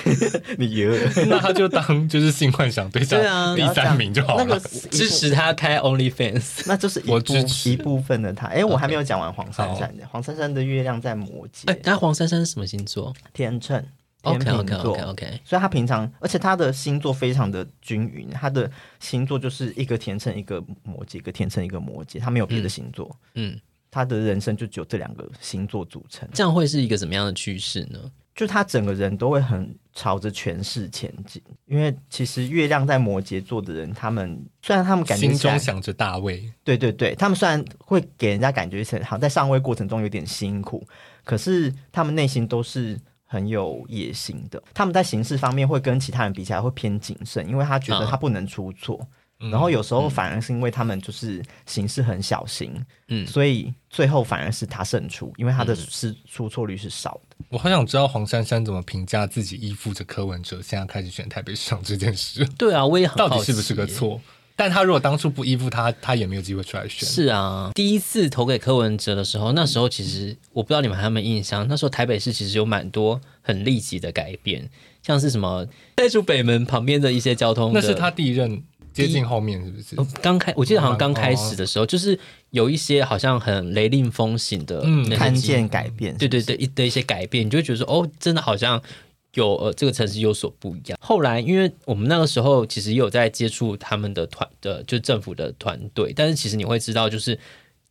[0.59, 4.59] 你赢了 那他就当就是性幻想对象第三名就好了，那个
[4.90, 7.20] 支持他开 OnlyFans，那就是一部
[7.64, 8.46] 一部分的他。
[8.48, 11.66] 哎、欸，我还没有讲完黄珊珊的，黄珊珊的月亮在摩羯。
[11.66, 13.14] 哎，那黄珊珊是什么星座？
[13.33, 13.85] 天秤。
[14.33, 15.41] 天秤座，OK.
[15.45, 23.61] 所以他平常，而且他的星座非常的均匀，他的星座就是一个天秤，一个摩羯，一个天秤，一个摩羯，他没有别的星座，嗯，嗯，
[23.91, 27.99] 他的人生就只有这两个星座组成，这样会是一个什么样的趋势呢？
[28.35, 40.87] 就他整个人都会很朝着权势前进，因为其实月亮在摩羯座的人，他们虽然他们感觉心中想着大卫，对对对，他们虽然会给人家感觉是好在上位过程中有点辛苦，
[41.25, 43.01] 可是他们内心都是。
[43.27, 49.07] 很有野心的，他们在行事方面会跟其他人比起来会偏谨慎，因为他觉得他不能出错。
[49.39, 52.73] 嗯、然后有时候反而是因为他们就是行事很小心，
[53.09, 57.37] 嗯，所以最后反而是他胜出，因为他的失出错率是少的。
[57.51, 62.47] 我很想知道黄珊珊怎么评价自己依附着柯文哲，现在开始选台北市长这件事。
[62.57, 64.19] 对啊，我也很好奇到底是不是个错？
[64.59, 67.07] 但他如果当初不依附他，他也没有机会出来选。
[67.07, 74.66] 是啊，第一次投给柯文哲的时候，那时候其实我不知道你们还有没有印象，那时候台北市其实有蛮多很立即的改变，
[75.03, 75.66] 像是什么
[75.97, 78.62] 在竹北门旁边的一些交通，那是他第一任
[78.95, 80.11] 接近后面是不是？
[80.22, 82.18] 刚开，我记得好像刚开始的时候，就是
[82.49, 88.83] 有一些好像很雷厉风行的，嗯，看见改变，对对对，一的一些改变，你就会觉得说，哦，真的好像。
[89.37, 90.99] 有呃，这个城市有所不一样。
[91.01, 96.12] 后来，因为我们那个时候其实也有在接触他们的团的，就政府的团队。
[96.14, 97.39] 但是其实你会知道，就是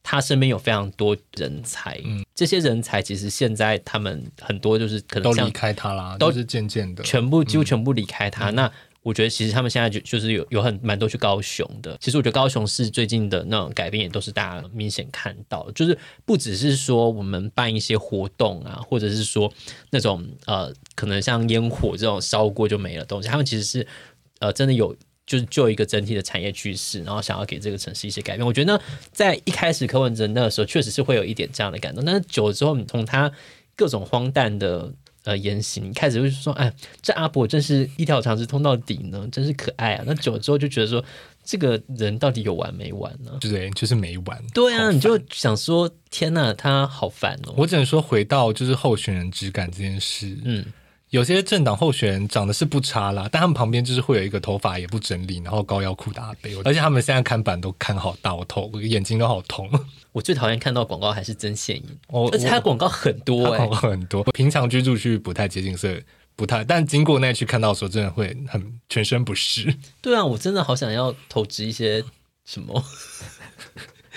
[0.04, 8.50] 他身边有非常多人才，嗯，这些人才其实现在他们很多就是可能都离开他啦，都是渐渐的全部几乎全部离开他。
[8.52, 8.72] 嗯、那
[9.06, 11.96] 我觉得其实他们现在就就是有有很蛮多去高雄的。
[12.02, 15.96] 其实我觉得高雄市最近的那种改变也都是大家明显看到，就是
[16.26, 19.54] 不只是说我们办一些活动啊，或者是说
[19.92, 23.86] 那种呃可能像烟火这种烧过就没了东西，他们其实是
[24.40, 24.96] 呃真的有
[25.28, 28.48] 就是就一个整体的产业趋势，然后想要给这个城市一些改变。
[28.48, 28.82] 我觉得呢，
[29.12, 33.32] 在一开始柯文哲那个时候确实是会有一点这样的感动，但是久了之后，你从他
[33.76, 34.92] 各种荒诞的。
[35.26, 36.72] 呃，言行开始就是说，哎，
[37.02, 40.04] 这阿伯真是一条长直通到底呢，真是可爱啊。
[40.06, 41.04] 那久了之后就觉得说，
[41.44, 43.32] 这个人到底有完没完呢？
[43.42, 44.42] 对，就是没完。
[44.54, 47.54] 对啊，你就想说，天哪，他好烦哦。
[47.58, 50.66] 我只能说，回到就是候选人质感这件事，嗯。
[51.16, 59.70] 有些政党候选人长得是不差啦，但他们旁边就是会有一个头发也不整理，然后高腰裤的阿伯，而且他们现在看板都看好大，我头眼睛都好痛。
[60.12, 64.26] 我最讨厌看到广告还是曾宪宁，哦，而且他广告很多广告很多。
[64.34, 66.04] 平常居住区不太接近，所以
[66.36, 69.74] 不太，但经过那区看到的时候，真的会很全身不适。
[70.02, 72.04] 对啊，我真的好想要投掷一些
[72.44, 72.84] 什么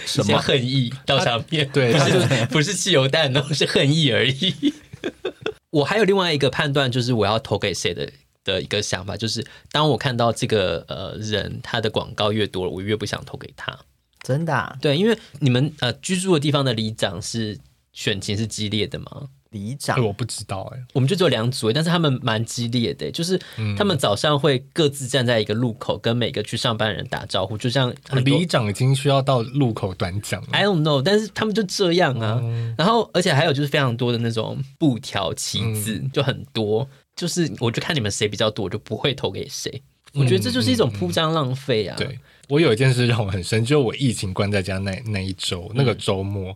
[0.04, 4.74] 什么恨意到上面，对，不是不是汽油弹，都是恨意而已。
[5.70, 8.10] 我还有另外一个判断，就是我要投给谁的
[8.44, 13.78] 的一个想法，就是当我看到这个呃人他的广告越多了，我越不想投给他。
[14.22, 14.76] 真的啊？
[14.80, 17.58] 对，因为你们呃居住的地方的里长是
[17.92, 19.28] 选情是激烈的吗？
[19.50, 23.40] 里长，我不知道哎、欸，我们就只有两组，但是他们蛮激烈的，就是
[23.76, 27.90] 他们早上会各自站在一个路口，跟每个去上班的人打招呼，就像
[28.24, 30.48] 里长已经需要到路口短讲了。
[30.52, 32.38] I don't know，但是他们就这样啊。
[32.42, 36.86] 嗯、然后，而且还有就是非常多的那种布条旗子，嗯、就很多，
[37.16, 39.82] 就是我就看你们谁比较多，我就不会投给谁。
[40.14, 41.96] 我觉得这就是一种铺张浪费啊。
[41.96, 42.18] 对，
[42.48, 46.54] 我有一件事让我很深，就是我疫情关在家那那一周，那个周末。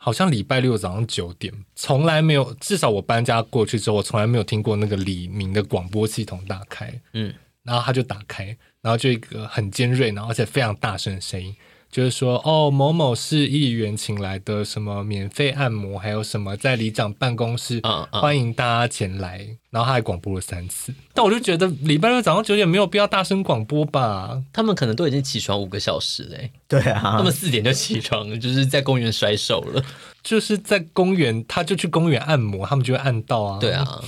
[0.00, 7.34] 嗯好像礼拜六早上九点，从来没有，至少我搬家过去之后，我从来没有听过那个李明的广播系统打开，嗯，
[7.64, 11.54] 然后他就打开，然后就一个很尖锐，然后而且非常大声的声音。
[11.90, 19.44] 就是说，哦，某某市议员请来的什么免费按摩，还有什么在里长办公室，嗯嗯、欢迎大家前来。
[19.70, 24.40] 然后他还广播了三次，但我就觉得礼拜六早上九点没有必要大声广播吧？
[24.52, 26.50] 他们可能都已经起床五个小时嘞。
[26.68, 29.84] 对啊，他们四点就起床，就是在公园甩手了。
[30.22, 33.58] 就是在公园，他就去公园按摩，他们就会按到啊。
[33.60, 34.02] 对啊，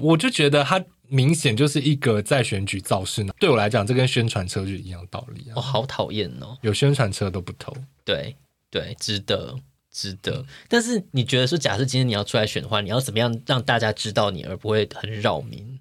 [0.00, 0.84] 我就觉得他。
[1.08, 3.32] 明显就是一个在选举造势呢。
[3.38, 5.52] 对我来讲，这跟宣传车就一样道理啊！
[5.56, 7.72] 我、哦、好讨厌哦，有宣传车都不投。
[8.04, 8.36] 对
[8.70, 9.56] 对，值得
[9.90, 10.44] 值得。
[10.68, 15.78] 但是你觉得说，假设今天你要出来选的话，你要怎么样让大家知道你，而不会很扰民？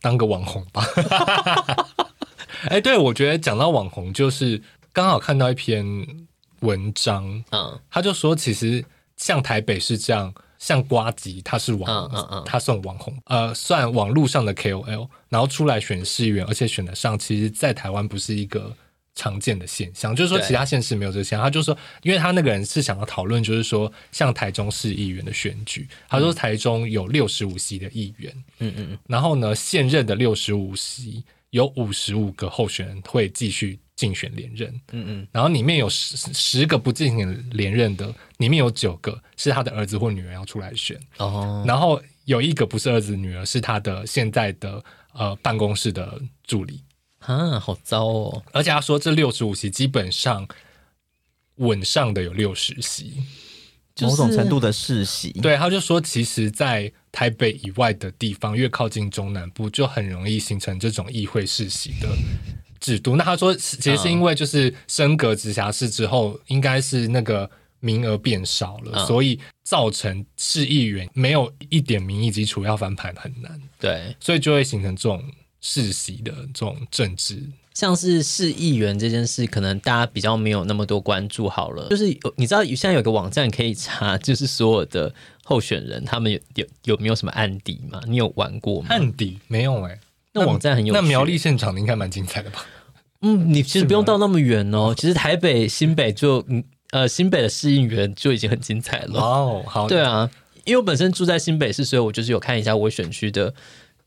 [0.00, 0.84] 当个网红吧。
[2.68, 5.84] 哎，对，我觉得讲到网红，就是刚好看到一篇
[6.60, 8.84] 文章，嗯，他就说，其实
[9.16, 10.34] 像台北是这样。
[10.58, 18.74] 像瓜吉，他是网，嗯嗯嗯、他算网红，呃，算网络上的 KOL，然后出来选市议员，而且选得上，其实，在台湾不是一个
[19.14, 20.14] 常见的现象。
[20.14, 21.42] 就是说，其他县市没有这个现象。
[21.42, 33.78] 他就说，因为他那个人是想要讨论，就是说，像台中市议员的选举，他说台中有六十五席的议员，嗯嗯嗯，然后呢，现任的六十五席有五十五个候选人会继续。
[33.96, 44.84] 竞选连任，嗯嗯，然后里面有十十个不竞选连任的，里面有九个是他的儿子或女儿要出来选，哦，然后有一个不是儿子女儿，是他的现在的
[45.14, 46.82] 呃办公室的助理，
[47.20, 48.42] 啊，好糟哦！
[48.52, 50.46] 而且他说这六十五席基本上
[51.56, 53.14] 稳上的有六十席，
[54.02, 62.08] 某种程度的世袭，对，他就说其实，在台北以外的地方，越靠近中南部，就很容易形成这种议会世袭的。
[62.80, 67.50] 制度，那他说，其实是因为就是升格直辖市之后，应该是那个
[67.80, 73.60] 名额变少了，嗯、所以造成市议员没有一点民意基础，要翻盘很难。
[73.78, 75.22] 对，所以就会形成这种
[75.60, 77.42] 世袭的这种政治。
[77.74, 81.46] 像是市议员这件事，可能大家比较没有那么多关注。
[81.46, 85.14] 好了，就是有你知道，现在有个网站可以查，就是所有的
[85.44, 88.00] 候选人他们有有有没有什么案底吗？
[88.06, 88.88] 你有玩过吗？
[88.88, 90.00] 案底没有哎、欸。
[90.40, 92.64] 那网站很有趣，那苗栗现场应该蛮精彩的吧？
[93.22, 94.94] 嗯，你其实不用到那么远哦。
[94.96, 99.64] 其实台北、新北就嗯呃新北的市议员就已经很精彩了哦。
[99.66, 100.30] 好，对啊，
[100.64, 103.54] 因为我本身住在新北市，所以我就是有看一下我选区的。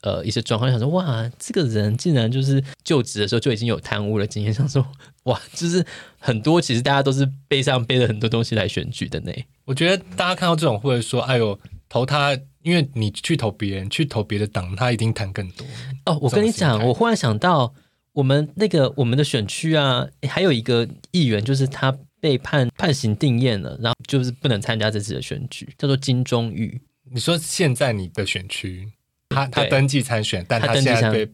[0.01, 4.81] 呃，一些状况，想说哇，这个人竟然就是就职的时候就已经有贪污了经验，想说
[5.23, 5.85] 哇， 就是
[6.17, 9.33] 很多其实大家都是背上背了很多东西来选举的呢。
[9.65, 11.59] 我觉得大家看到这种会说，哎呦，
[11.89, 15.65] 投他，因为你去投别人，去投别的党，他一定谈更多。
[16.05, 17.73] 哦，我跟你讲，我忽然想到，
[18.13, 26.81] 我们那个我们的选区啊，还有一个议员，就是他被判判刑定验了，然后就是不能参加这次的选举，叫做金钟玉。
[27.11, 28.87] 你说现在你的选区？
[29.29, 31.29] 他他登记参选，但他现在被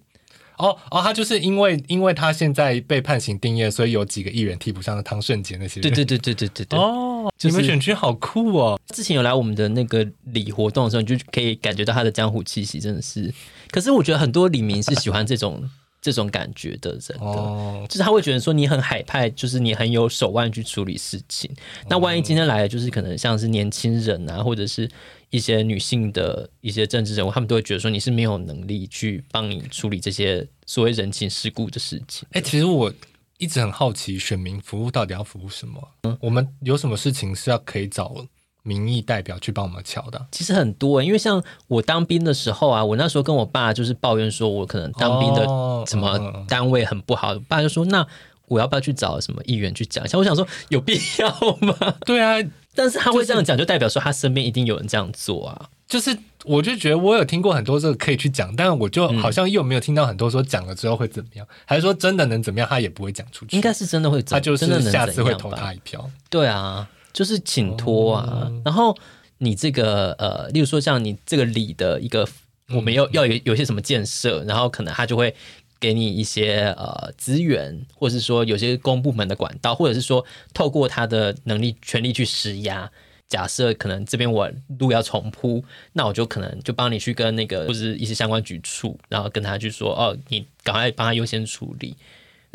[0.57, 5.81] 哦哦，他就是因为因为他现在被判刑定业，所以有几个议员替补上了汤顺杰那些人。
[5.81, 6.79] 对对对对对对对。
[6.79, 8.79] 哦，就是、你们选区好酷哦！
[8.93, 13.33] 之前有来我们的那个里活动的时候，你就可以感觉到他的江湖气息，真的是。
[13.71, 15.69] 可是我觉得很多里民是喜欢这种。
[16.05, 21.49] 这种感觉的人的，哦，就是他会觉得说你很海派，就是你很有手腕去处理事情。
[21.89, 24.87] 那万一今天来的就是可能像是年轻人啊，或者是
[25.31, 32.27] 一些女性的一些政治人物，他们都会觉得说你是没有能力去帮你处理这些所谓人情世故的事情。
[32.33, 32.93] 哎，其实我
[33.39, 35.89] 一直很好奇，选民服务到底要服务什么？
[36.03, 38.15] 嗯，我们有什么事情是要可以找？
[38.67, 45.45] 民意代表去帮我们敲的，其实很多，因为像我当兵的时候啊，我那时候跟我爸就是抱怨说，我可能当兵的
[45.85, 48.05] 什么单位很不好，哦嗯、爸就说，那
[48.47, 50.17] 我要不要去找什么议员去讲一下？
[50.17, 51.29] 我想说，有必要
[51.61, 51.75] 吗？
[52.07, 52.43] 对啊，
[52.73, 55.69] 但是他会这样讲，就代表说他身边一定有人这样做啊。
[55.87, 63.55] 就是我就觉得我有听过很多这个可以去讲，但我就好像又没有听到很多说讲了之后会怎么样，嗯、还是说真的能怎么样，他也不会讲出去。
[63.55, 66.09] 应该是真的会，他就是下次会投他一票。
[66.31, 66.89] 对啊。
[67.15, 68.93] 就是请托啊，哦、然后
[69.37, 72.27] 你这个呃，例如说像你这个里的一个，
[72.73, 75.33] 我们要要有有些什么建设，然后可能他就会
[75.79, 82.91] 给你一些呃资源，或者是说有些公部门的管道，或者是说透过他的能力、权力去施压。
[83.27, 85.63] 假设可能这边我路要重铺，
[85.93, 91.95] 那我就可能就帮你去跟那个或者是一些相关局处，然后跟他去说哦，你赶快帮他优先处理。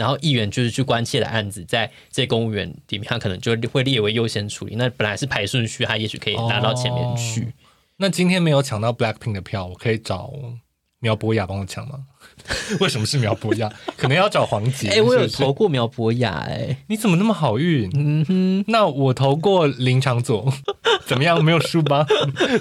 [0.01, 4.75] 然后议员就是去关切的案子，在这公务员里面，他可能就会列为优先处理。
[4.77, 7.43] 那本来是排顺序，他也许可以拿到前面去。
[7.43, 7.53] 哦。
[7.99, 10.33] 那今天没有抢到 Blackpink 的票，我可以找
[11.01, 12.07] 苗博雅帮我抢吗？
[12.81, 13.71] 为什么是苗博雅？
[13.99, 14.89] 可能要找黄杰。
[14.89, 17.91] 哎、欸，我有投过苗博雅，哎，你怎么那么好运？
[17.93, 20.51] 嗯哼，那我投过林长佐，
[21.05, 21.45] 怎么样？
[21.45, 22.07] 没有输吧？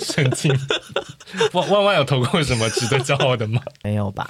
[0.01, 0.53] 神经。
[1.53, 3.61] 万万万有投过什么值得骄傲的吗？
[3.83, 4.29] 没有吧？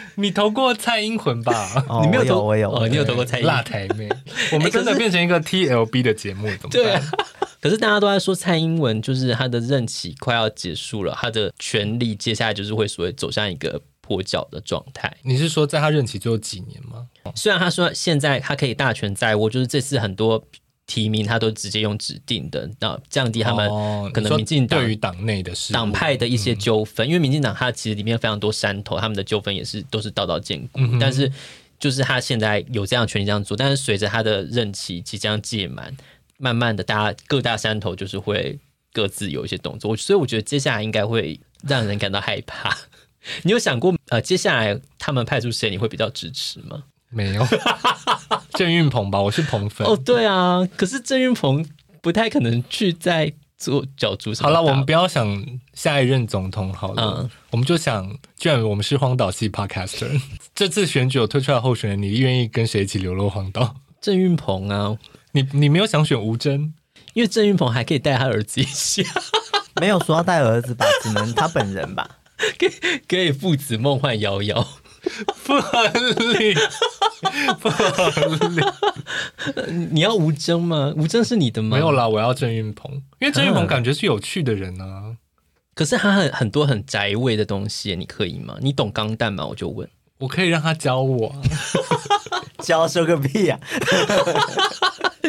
[0.16, 1.84] 你投过蔡英文吧？
[1.88, 3.54] 哦、你没有投，我有，我有，哦，你有投过蔡英文。
[3.54, 4.08] 辣台妹，
[4.52, 6.70] 我们真的变成一个 TLB 的节目，怎么办？
[6.70, 7.02] 对啊。
[7.60, 15.12] 可是大家都在说蔡英文，就是他的任期快要结束了，他的权力接下来就是会所谓走向一个跛脚的状态。
[15.22, 17.06] 你是说在他任期最后几年吗？
[17.34, 20.42] 虽然他说现在他可以大权在握，就是这次很多
[20.88, 23.68] 提名他都直接用指定的，那降低他们
[24.10, 27.06] 可能民进党对于党内的事党派的一些纠纷。
[27.06, 30.80] 因为民进党它其实里面非常多山头，他们的纠纷也是都是道道见骨。
[30.98, 31.30] 但是
[31.78, 35.96] 就是他现在有这样的权利这样做，但是随着他的任期即将届满。
[36.40, 38.56] 慢慢的，大家各大山头就是会
[38.92, 42.78] 各自有一些动作，所以我觉得接下来应该会让人感到害怕。
[43.42, 46.84] 你有想过，呃，接下来他们派出谁，你会比较支持吗？
[47.10, 47.46] 没有，
[48.54, 49.86] 郑运鹏吧，我是鹏粉。
[49.86, 51.64] 哦，对啊，可是郑运鹏
[52.00, 54.32] 不太可能去在做角逐。
[54.40, 60.20] 好了，我们不要想下一任总统好了，嗯、我们就想，既然我们是荒岛系 Podcaster，
[60.54, 63.76] 这次选举有推出来候选人，你愿意跟谁一起流落荒岛？
[64.00, 64.96] 郑运鹏啊。
[65.32, 66.72] 你你没有想选吴峥，
[67.12, 69.02] 因为郑运鹏还可以带他儿子一下，
[69.80, 72.08] 没有说要带儿子吧，只能他本人吧，
[72.58, 72.70] 可以
[73.06, 74.66] 可以父子梦幻遥遥，
[75.44, 75.86] 不合
[76.38, 76.54] 理，
[77.60, 78.10] 不合
[78.48, 78.62] 理。
[79.90, 80.92] 你要吴征吗？
[80.96, 81.76] 吴征是你的吗？
[81.76, 85.16] 没有啦，我要郑云鹏，因为郑云鹏感觉是有趣的人啊。
[85.74, 88.56] 可是他很很多很宅味的东西，你可以吗？
[88.60, 89.46] 你懂钢弹吗？
[89.46, 89.88] 我就问，
[90.18, 91.34] 我可以让他教我，
[92.62, 93.58] 教说个屁呀！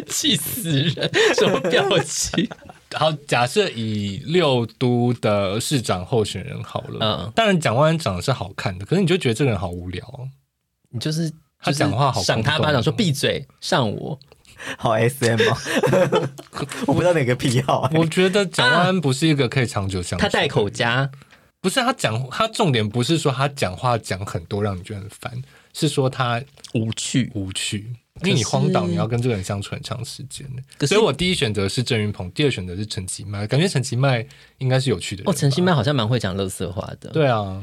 [0.07, 1.11] 气死人！
[1.35, 2.49] 什么表情？
[2.95, 10.27] 好，假设以六都的市长候选人好了，嗯，当然蒋万安长得是好看的，可是你就觉得这个人好无聊，
[10.89, 14.19] 你就是他讲话好赏他巴掌说闭嘴上我，
[14.77, 15.57] 好 SM 哦，
[16.87, 20.23] 我不知道哪个癖好，我觉得蒋万安不是一个可以长久相处。
[20.23, 21.09] 他带口夹，
[21.61, 25.41] 不是他讲，他重点不是说他讲话讲很多让你觉得很烦，
[25.73, 26.41] 是说他
[26.73, 27.31] 无趣。
[27.35, 27.93] 无趣。
[28.23, 30.45] 因为你荒岛，你要跟这个人相处很长时间，
[30.87, 33.45] 所以我第一选择是郑云鹏，第二选择是陈其迈。
[33.47, 34.25] 感觉陈其迈
[34.57, 35.29] 应该是有趣的人。
[35.29, 37.09] 哦，陈其迈好像蛮会讲乐色话的。
[37.11, 37.61] 对啊，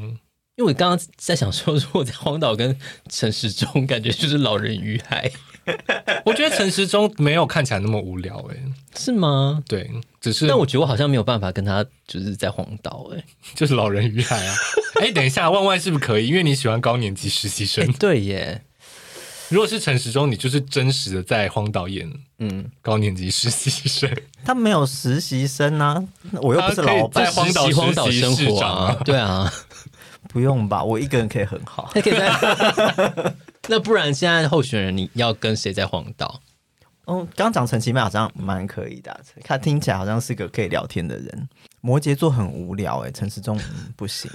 [0.56, 2.76] 因为我刚刚在想说，如果在荒岛跟
[3.08, 5.30] 陈时中，感觉就是老人与海。
[6.24, 8.56] 我觉得陈时中没有看起来那么无聊，哎，
[8.96, 9.62] 是吗？
[9.66, 9.90] 对，
[10.20, 10.46] 只是。
[10.46, 13.24] 但我觉得我好像没有办法跟他就是在荒岛，哎，
[13.56, 14.54] 就是老人与海啊。
[15.00, 16.28] 哎，等一下，万万是不是可以？
[16.28, 17.92] 因为你喜欢高年级实习生。
[17.94, 18.62] 对耶。
[19.48, 24.10] 如果是陈时中，你就是真实的在荒岛演，嗯，高年级实习生。
[24.44, 26.02] 他没有实习生啊，
[26.42, 28.96] 我又不是老板，在荒岛荒岛生活啊。
[29.04, 29.52] 对啊。
[30.28, 31.88] 不用吧，我一个人可以很好。
[31.94, 32.28] 可以在
[33.68, 36.40] 那不然现在候选人你要跟谁在荒岛？
[37.06, 41.48] 嗯，刚讲陈其迈好像蛮可以的，啊，他听起来好像是个可以聊天的人。
[41.86, 43.56] 摩羯座很无聊哎，陈时中
[43.94, 44.28] 不行。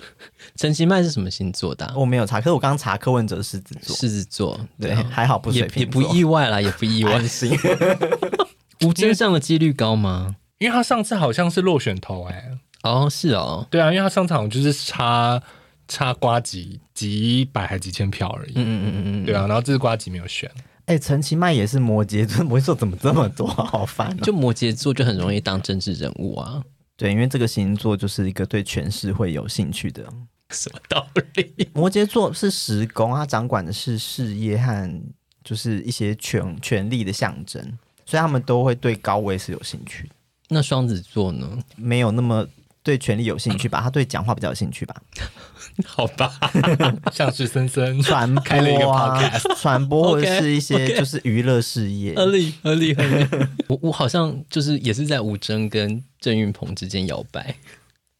[0.56, 1.94] 陈其迈是什么星座的，啊？
[1.96, 7.18] 我没有查，可是我刚查柯文哲狮子座，狮子座对，对还好不水瓶，也不意外啦，也不意外。
[8.84, 10.36] 吴峥上的几率高吗？
[10.58, 12.50] 因为他上次好像是落选头哎。
[12.82, 15.42] 哦，是哦，对啊，因为他上场就是差
[15.88, 20.50] 差瓜几几百还几千票而已，嗯嗯嗯嗯嗯，对啊，然后这次瓜吉没有选，
[20.84, 26.62] 哎、欸，陈其迈也是摩羯座，摩羯座怎么这么多，好烦、啊，就摩羯座就很容易当政治人物啊，
[27.00, 30.04] 对，因为这个星座就是一个对权势会有兴趣的，
[30.50, 31.66] 什么道理？
[31.72, 35.02] 摩羯座是十宫，他掌管的是事业和
[35.42, 37.62] 就是一些权权力的象征，
[38.04, 40.10] 所以他们都会对高位是有兴趣。
[40.50, 41.58] 那双子座呢？
[41.76, 42.46] 没有那么。
[42.82, 43.80] 对权力有兴趣吧？
[43.82, 44.94] 他对讲话比较有兴趣吧？
[45.86, 46.32] 好吧，
[47.12, 53.26] 像是森森传播开了一个 podcast，传播或者是一些就是娱乐事业，合理合理合理。
[53.68, 57.54] 我我好像就是也是在吴峥跟郑运鹏之间摇摆，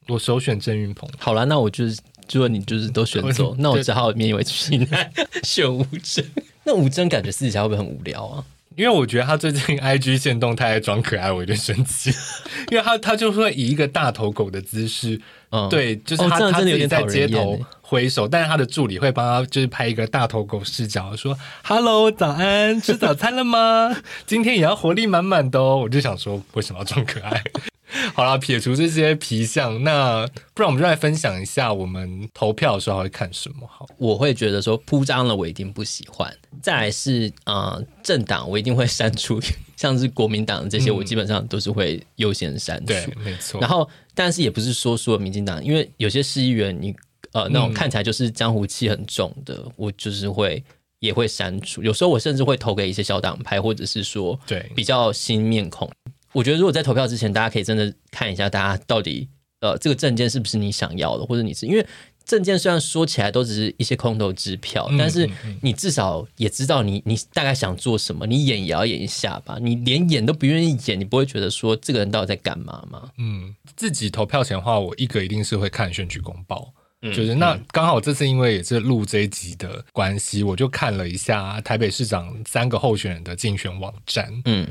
[0.08, 1.08] 我首选郑云鹏。
[1.18, 1.98] 好了，那我就是
[2.32, 5.10] 如果你就是都选走，那我只好勉为其难
[5.42, 6.24] 选吴峥。
[6.64, 8.44] 那吴峥感觉私底下会不会很无聊啊？
[8.80, 12.10] 因为我觉得他最近 IG 限动态装可爱，我有点生气。
[12.72, 15.20] 因为他他就会以一个大头狗的姿势，
[15.50, 23.94] 嗯、对，就是他、哦、他自己在街头挥手，但是他的助理会帮他就是拍一个大头狗视角，说 “Hello，早安，吃早餐了吗？
[24.26, 27.44] 今天也要活力满满的哦。”我就想说，为什么要装可爱？
[28.14, 33.66] 好啦，撇除这些皮相，那不然我们就来分享一下我们投票的时候会看什么。
[33.66, 36.32] 好，我会觉得说铺张了，我一定不喜欢。
[36.62, 39.40] 再来是呃政党，我一定会删除，
[39.76, 42.86] 像是国民党这些，我基本上都是会优先删除。
[42.86, 43.60] 对，没错。
[43.60, 46.94] 然后，但是也不是说说民进党，因为有些市议员你
[47.32, 50.62] 呃那种看起来就是江湖气很重的，嗯、我就是会
[51.00, 51.82] 也会删除。
[51.82, 55.90] 有时候我甚至会投给一些小党派，或者是说对比较新面孔。
[56.32, 59.28] 我觉得，如果在投票之前，大家可以真的看一下，大家到底
[59.60, 61.86] 呃，这个证件是不是你想要的，或者你是因为
[62.24, 65.28] 证件虽然说起来都只是一些空头支票，嗯、但是
[65.60, 69.58] 你至少也知道你你大概想做什么，你演也要演一下吧。
[69.60, 73.10] 你连演都不愿意演，你不会觉得说这个人到底在干嘛吗？
[73.18, 76.72] 嗯，自己投票前的话，我一个一定是会看选举公报，
[77.02, 84.66] 嗯、就是那刚好这次因为也是录这一集的关系，我就看了一下台北市长三个候选人的竞选网站，嗯。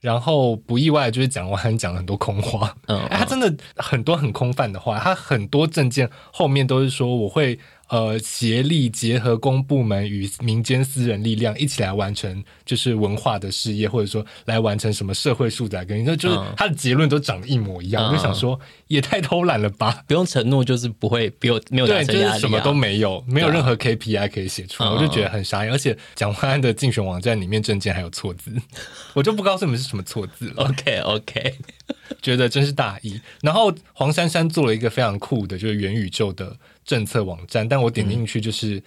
[0.00, 7.58] 然后不意外，就是蒋万安讲了很多空话，嗯，他真的很多很空泛的话，他很多证件后面都是说我会。
[7.88, 18.58] 呃，协力结合公部门与民间私人力量一起来完成，就是文化的事业，或者说来完成什么社会素质跟你说，就是他的结论都长得一模一样，我、嗯、就想说
[18.88, 20.02] 也太偷懒了吧？
[20.08, 21.32] 不用承诺，就是不会，
[21.70, 25.72] 没有达成压力、啊、就是什么都没有，没有任何 KPI 可以写出来，啊、我就觉得很傻眼。
[25.72, 28.50] 而且蒋万安的竞选网站里面证件还有错字，
[29.14, 30.64] 我就不告诉你们是什么错字了。
[30.64, 31.54] OK OK，
[32.20, 33.20] 觉得真是大意。
[33.42, 36.56] 然后黄珊珊做了一个非常酷的，就是元宇宙的。
[36.86, 38.82] 政策网站，但我点进去就是，嗯、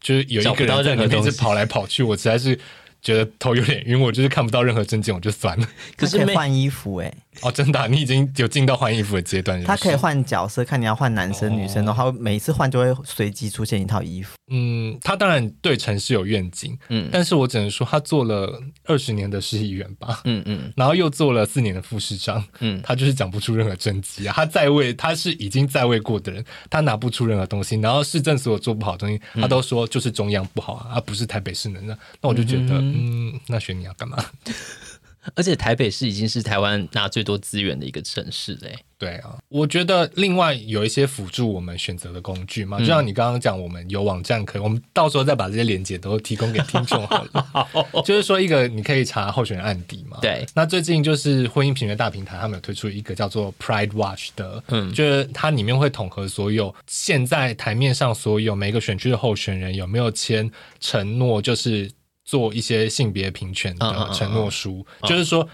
[0.00, 2.58] 就是有一个人在里面一直 跑来跑去，我实在是
[3.02, 5.66] 觉得头有点晕，我就是看不到任何证件，我就算了。
[5.96, 7.16] 可是可以换衣服哎、欸。
[7.42, 9.62] 哦，真的、啊，你已经有进到换衣服的阶段。
[9.64, 14.34] 他可以换角色，看你要换男生女生的话，哦、每一次换就会随机出现一套衣服。
[14.50, 24.34] 嗯，他当然对城市有愿景，嗯，但是我只能说他做了二十年的市议员吧，嗯嗯，然后又做了四年的副市长，嗯，他就是讲不出任何政绩啊。
[24.34, 27.76] 他在位，他是已经在位过的人，他拿不出任何东西。
[27.76, 31.96] 然后市政所有做不好的东西，他都说就是中央不好啊，而不是台北市能的。
[32.20, 34.24] 那我就觉得，嗯，嗯，那选你要干嘛？
[35.34, 38.78] 而且台北市已经是台湾拿最多资源的一个城市嘞。
[38.96, 47.42] 对啊，我觉得另外有一些辅助我们选择的工具嘛，就像你刚刚讲，我们有网站可以，我们到时候再把这些连接都提供给听众好了。
[47.52, 50.16] 好，就是说一个你可以查候选人案底嘛。
[50.22, 50.46] 对。
[50.54, 61.90] 那最近就是婚姻平权大平台，他们有推出一个叫做 Pride Watch 的，嗯，就是它里面会统合所有现在台面上所有每个选区的候选人有没有签承诺，就是。
[62.30, 65.48] 做一些性别平权的承诺书，就是说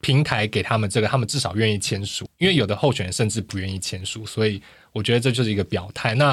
[0.00, 4.62] 平台给他们这个，他们至少愿意签署，因为有的候选人甚至不愿意签署，所以
[4.92, 6.14] 我觉得这就是一个表态。
[6.14, 6.32] 那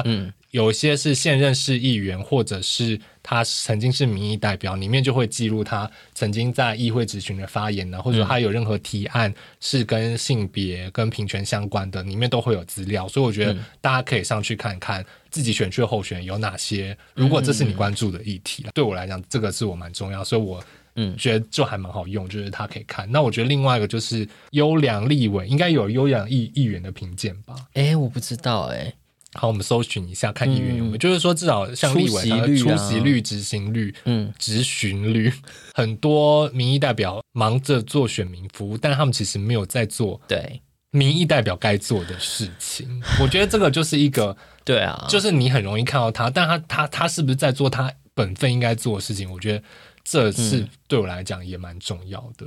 [0.52, 13.06] 有些是现任市议员，或者是他曾经是民意代表，里面就会记录他曾经在议会质询的发言呢，或者说他有任何提案是跟性别、跟平权相关的，里面都会有资料。
[13.08, 16.96] 所以我觉得大家可以上去看看自己选区的候选人有哪些。
[17.14, 20.62] 如果这是你关注的议题，对我来讲，这个是我蛮重要，所以我
[20.94, 23.10] 嗯觉得就还蛮好用，就是他可以看。
[23.12, 27.54] 那我觉得另外一个就是优良立委，应该有优良议议员的评鉴吧？
[27.74, 28.94] 哎、欸，我不知道哎、欸。
[29.34, 35.32] 好，我们搜寻一下，看议员有没有，嗯、就是说至少像立委的出席率、执、啊、行率、嗯，执行率，
[35.72, 40.60] 很多民意代表忙着做选民服务，但他们其实没有在做对
[40.90, 43.00] 民意代表该做的事情。
[43.22, 49.30] 我觉得这个就是一个对啊，就是你很容易看到他，但他他他是不是在做他本分应该做的事情？
[49.30, 49.62] 我觉得
[50.02, 52.46] 这是对我来讲也蛮重要的。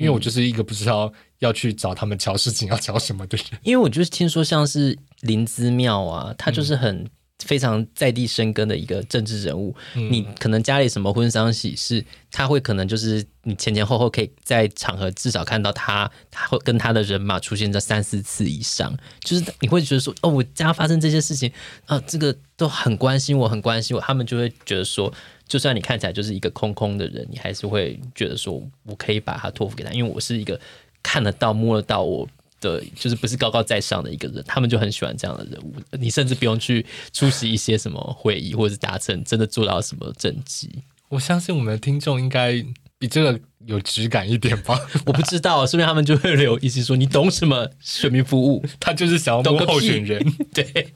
[0.00, 3.46] 因为我就是一个不知道要去找他们瞧事情要瞧什么的人。
[3.62, 7.06] 因为我就是听说像是林姿妙啊，他就是很
[7.44, 9.76] 非常在地生根的一个政治人物。
[9.94, 18.96] 嗯、你可能家里什么婚丧喜事，他会可能就是你前前后后可以在场合至少看到他，他会跟他的人马出现在三四次以上。
[19.20, 21.52] 就是你会觉得说，哦，我家发生这些事情
[21.84, 24.00] 啊，这个都很关心我，很关心我。
[24.00, 25.12] 他们就会觉得说。
[25.50, 30.58] 就算你看起来就是一个空空的人，你还是会觉得说，我可以把他托付给他，因为我是一个
[31.02, 32.24] 看得到、摸得到我
[32.60, 34.44] 的，就是不是高高在上的一个人。
[34.46, 35.74] 他们就很喜欢这样的人物。
[35.98, 40.70] 你甚至不用去出席一些什么会议，或者是达成真的做到什么政绩。
[41.08, 42.52] 我相信我们的听众应该
[43.00, 44.78] 比这个有质感一点吧？
[45.04, 48.64] 我不知道，顺便他们就会留意思说，你懂什么选民服务？
[48.78, 50.24] 他就是想要摸候选人，
[50.54, 50.94] 对。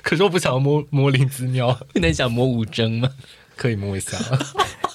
[0.00, 3.10] 可是我不想要摸摸林子喵，那你想摸吴峥吗？
[3.56, 4.18] 可以摸一下，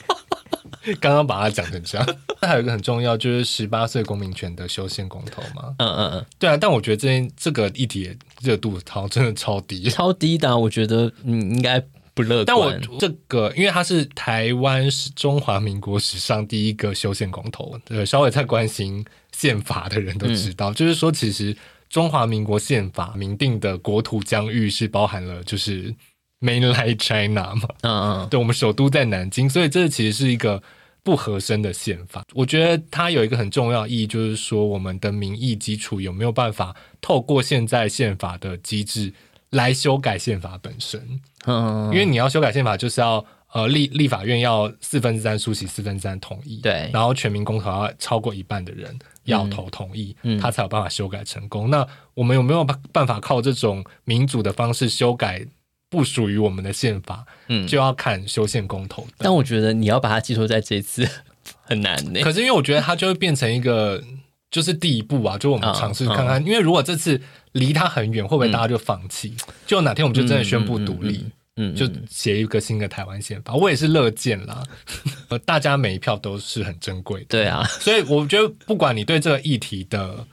[1.00, 2.18] 刚刚把它讲成这样。
[2.42, 5.76] 那还有一个很重要，就是十八岁公民权的修宪公投嘛。
[5.78, 6.58] 嗯嗯嗯，对啊。
[6.58, 10.58] 但我觉得这件这个议题热度好像真的超低，超低的。
[10.58, 11.80] 我觉得嗯应该
[12.14, 12.46] 不乐观。
[12.46, 21.56] 但我这个，因为它是台湾是中华民国史上第一个修宪公投，对，稍微在关心宪法的人都知道，嗯、就是说其实
[21.90, 25.94] 中华民国宪法明定的国土疆域是包含了就是。
[26.42, 30.62] Mainland China 嘛，嗯嗯，对，我们首都在南京，所以这其实是一个
[31.04, 32.26] 不合身的宪法。
[32.34, 39.14] 我觉得它有一个很重要意义，就是说我们的民意基础有没有办法透过现在宪法的机制
[39.52, 41.00] 来修改宪法本身。
[41.46, 43.24] 嗯，嗯因为你要修改宪法，就是要
[43.54, 51.70] 呃立立法院要四分之三出席，四分之三同意，对，然后全民公投要超过一半的人要投同意，嗯，他才有办法修改成功。
[51.70, 55.46] 那我们有没有办法靠这种民主的方式修改？
[55.92, 59.06] 不属于我们的宪法，嗯，就要看修宪公投。
[59.18, 61.06] 但我觉得你要把它寄托在这一次
[61.64, 62.22] 很难呢。
[62.22, 64.02] 可是因为我觉得它就会变成一个，
[64.50, 66.42] 就是第一步啊，就我们尝试看看。
[66.46, 67.22] 因为如果这次
[67.52, 69.36] 离它很远，会不会大家就放弃？
[69.68, 71.26] 就哪天我们就真的宣布独立，
[71.58, 74.64] 嗯，就写一个新的台湾宪法，我也是乐见啦。
[75.44, 77.66] 大家每一票都是很珍贵的，对啊。
[77.82, 80.26] 所以我觉得，不管你对这个议题的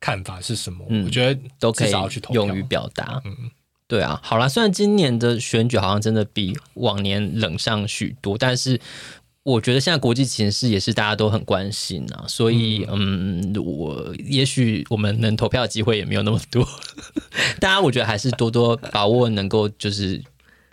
[0.00, 1.92] 看法是什么，我觉得都可以
[2.32, 3.50] 勇于表达，嗯。
[3.88, 8.80] 对啊，好啦，虽然今年的选举好像真的比往年冷上许多，但是
[9.44, 16.66] 我觉得现在国际情势也是大家都很关心啊，所以嗯，嗯，我也许我们能投票的机会也没有那么多，
[17.60, 20.20] 大家我觉得还是多多把握能够就是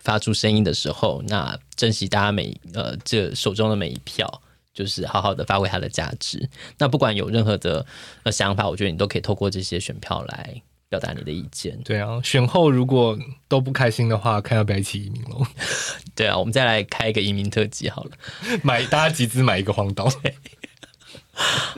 [0.00, 4.42] 发出声音的时候，那珍惜大家每呃这手中的每一票，
[4.74, 6.50] 就是好好的发挥它的价值。
[6.78, 7.86] 那不管有任何的
[8.24, 10.60] 呃想法，我觉得你都可以透过这些选票来。
[10.94, 13.18] 表达你的意见，对啊，选后如果
[13.48, 15.44] 都不开心的话，看要不要一起移民喽？
[16.14, 18.10] 对啊，我们再来开一个移民特辑好了，
[18.62, 20.08] 买大家集资买一个荒岛。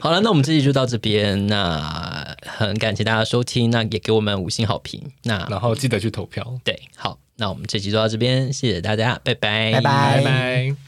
[0.00, 6.60] 好了，那我们这集就到这边，那很感谢大家收听，那也给我们五星好评，那然后记得去投票。
[6.62, 10.16] 对，好，那我们这集就到这边，谢谢大家，拜拜，拜拜。
[10.18, 10.85] 拜拜。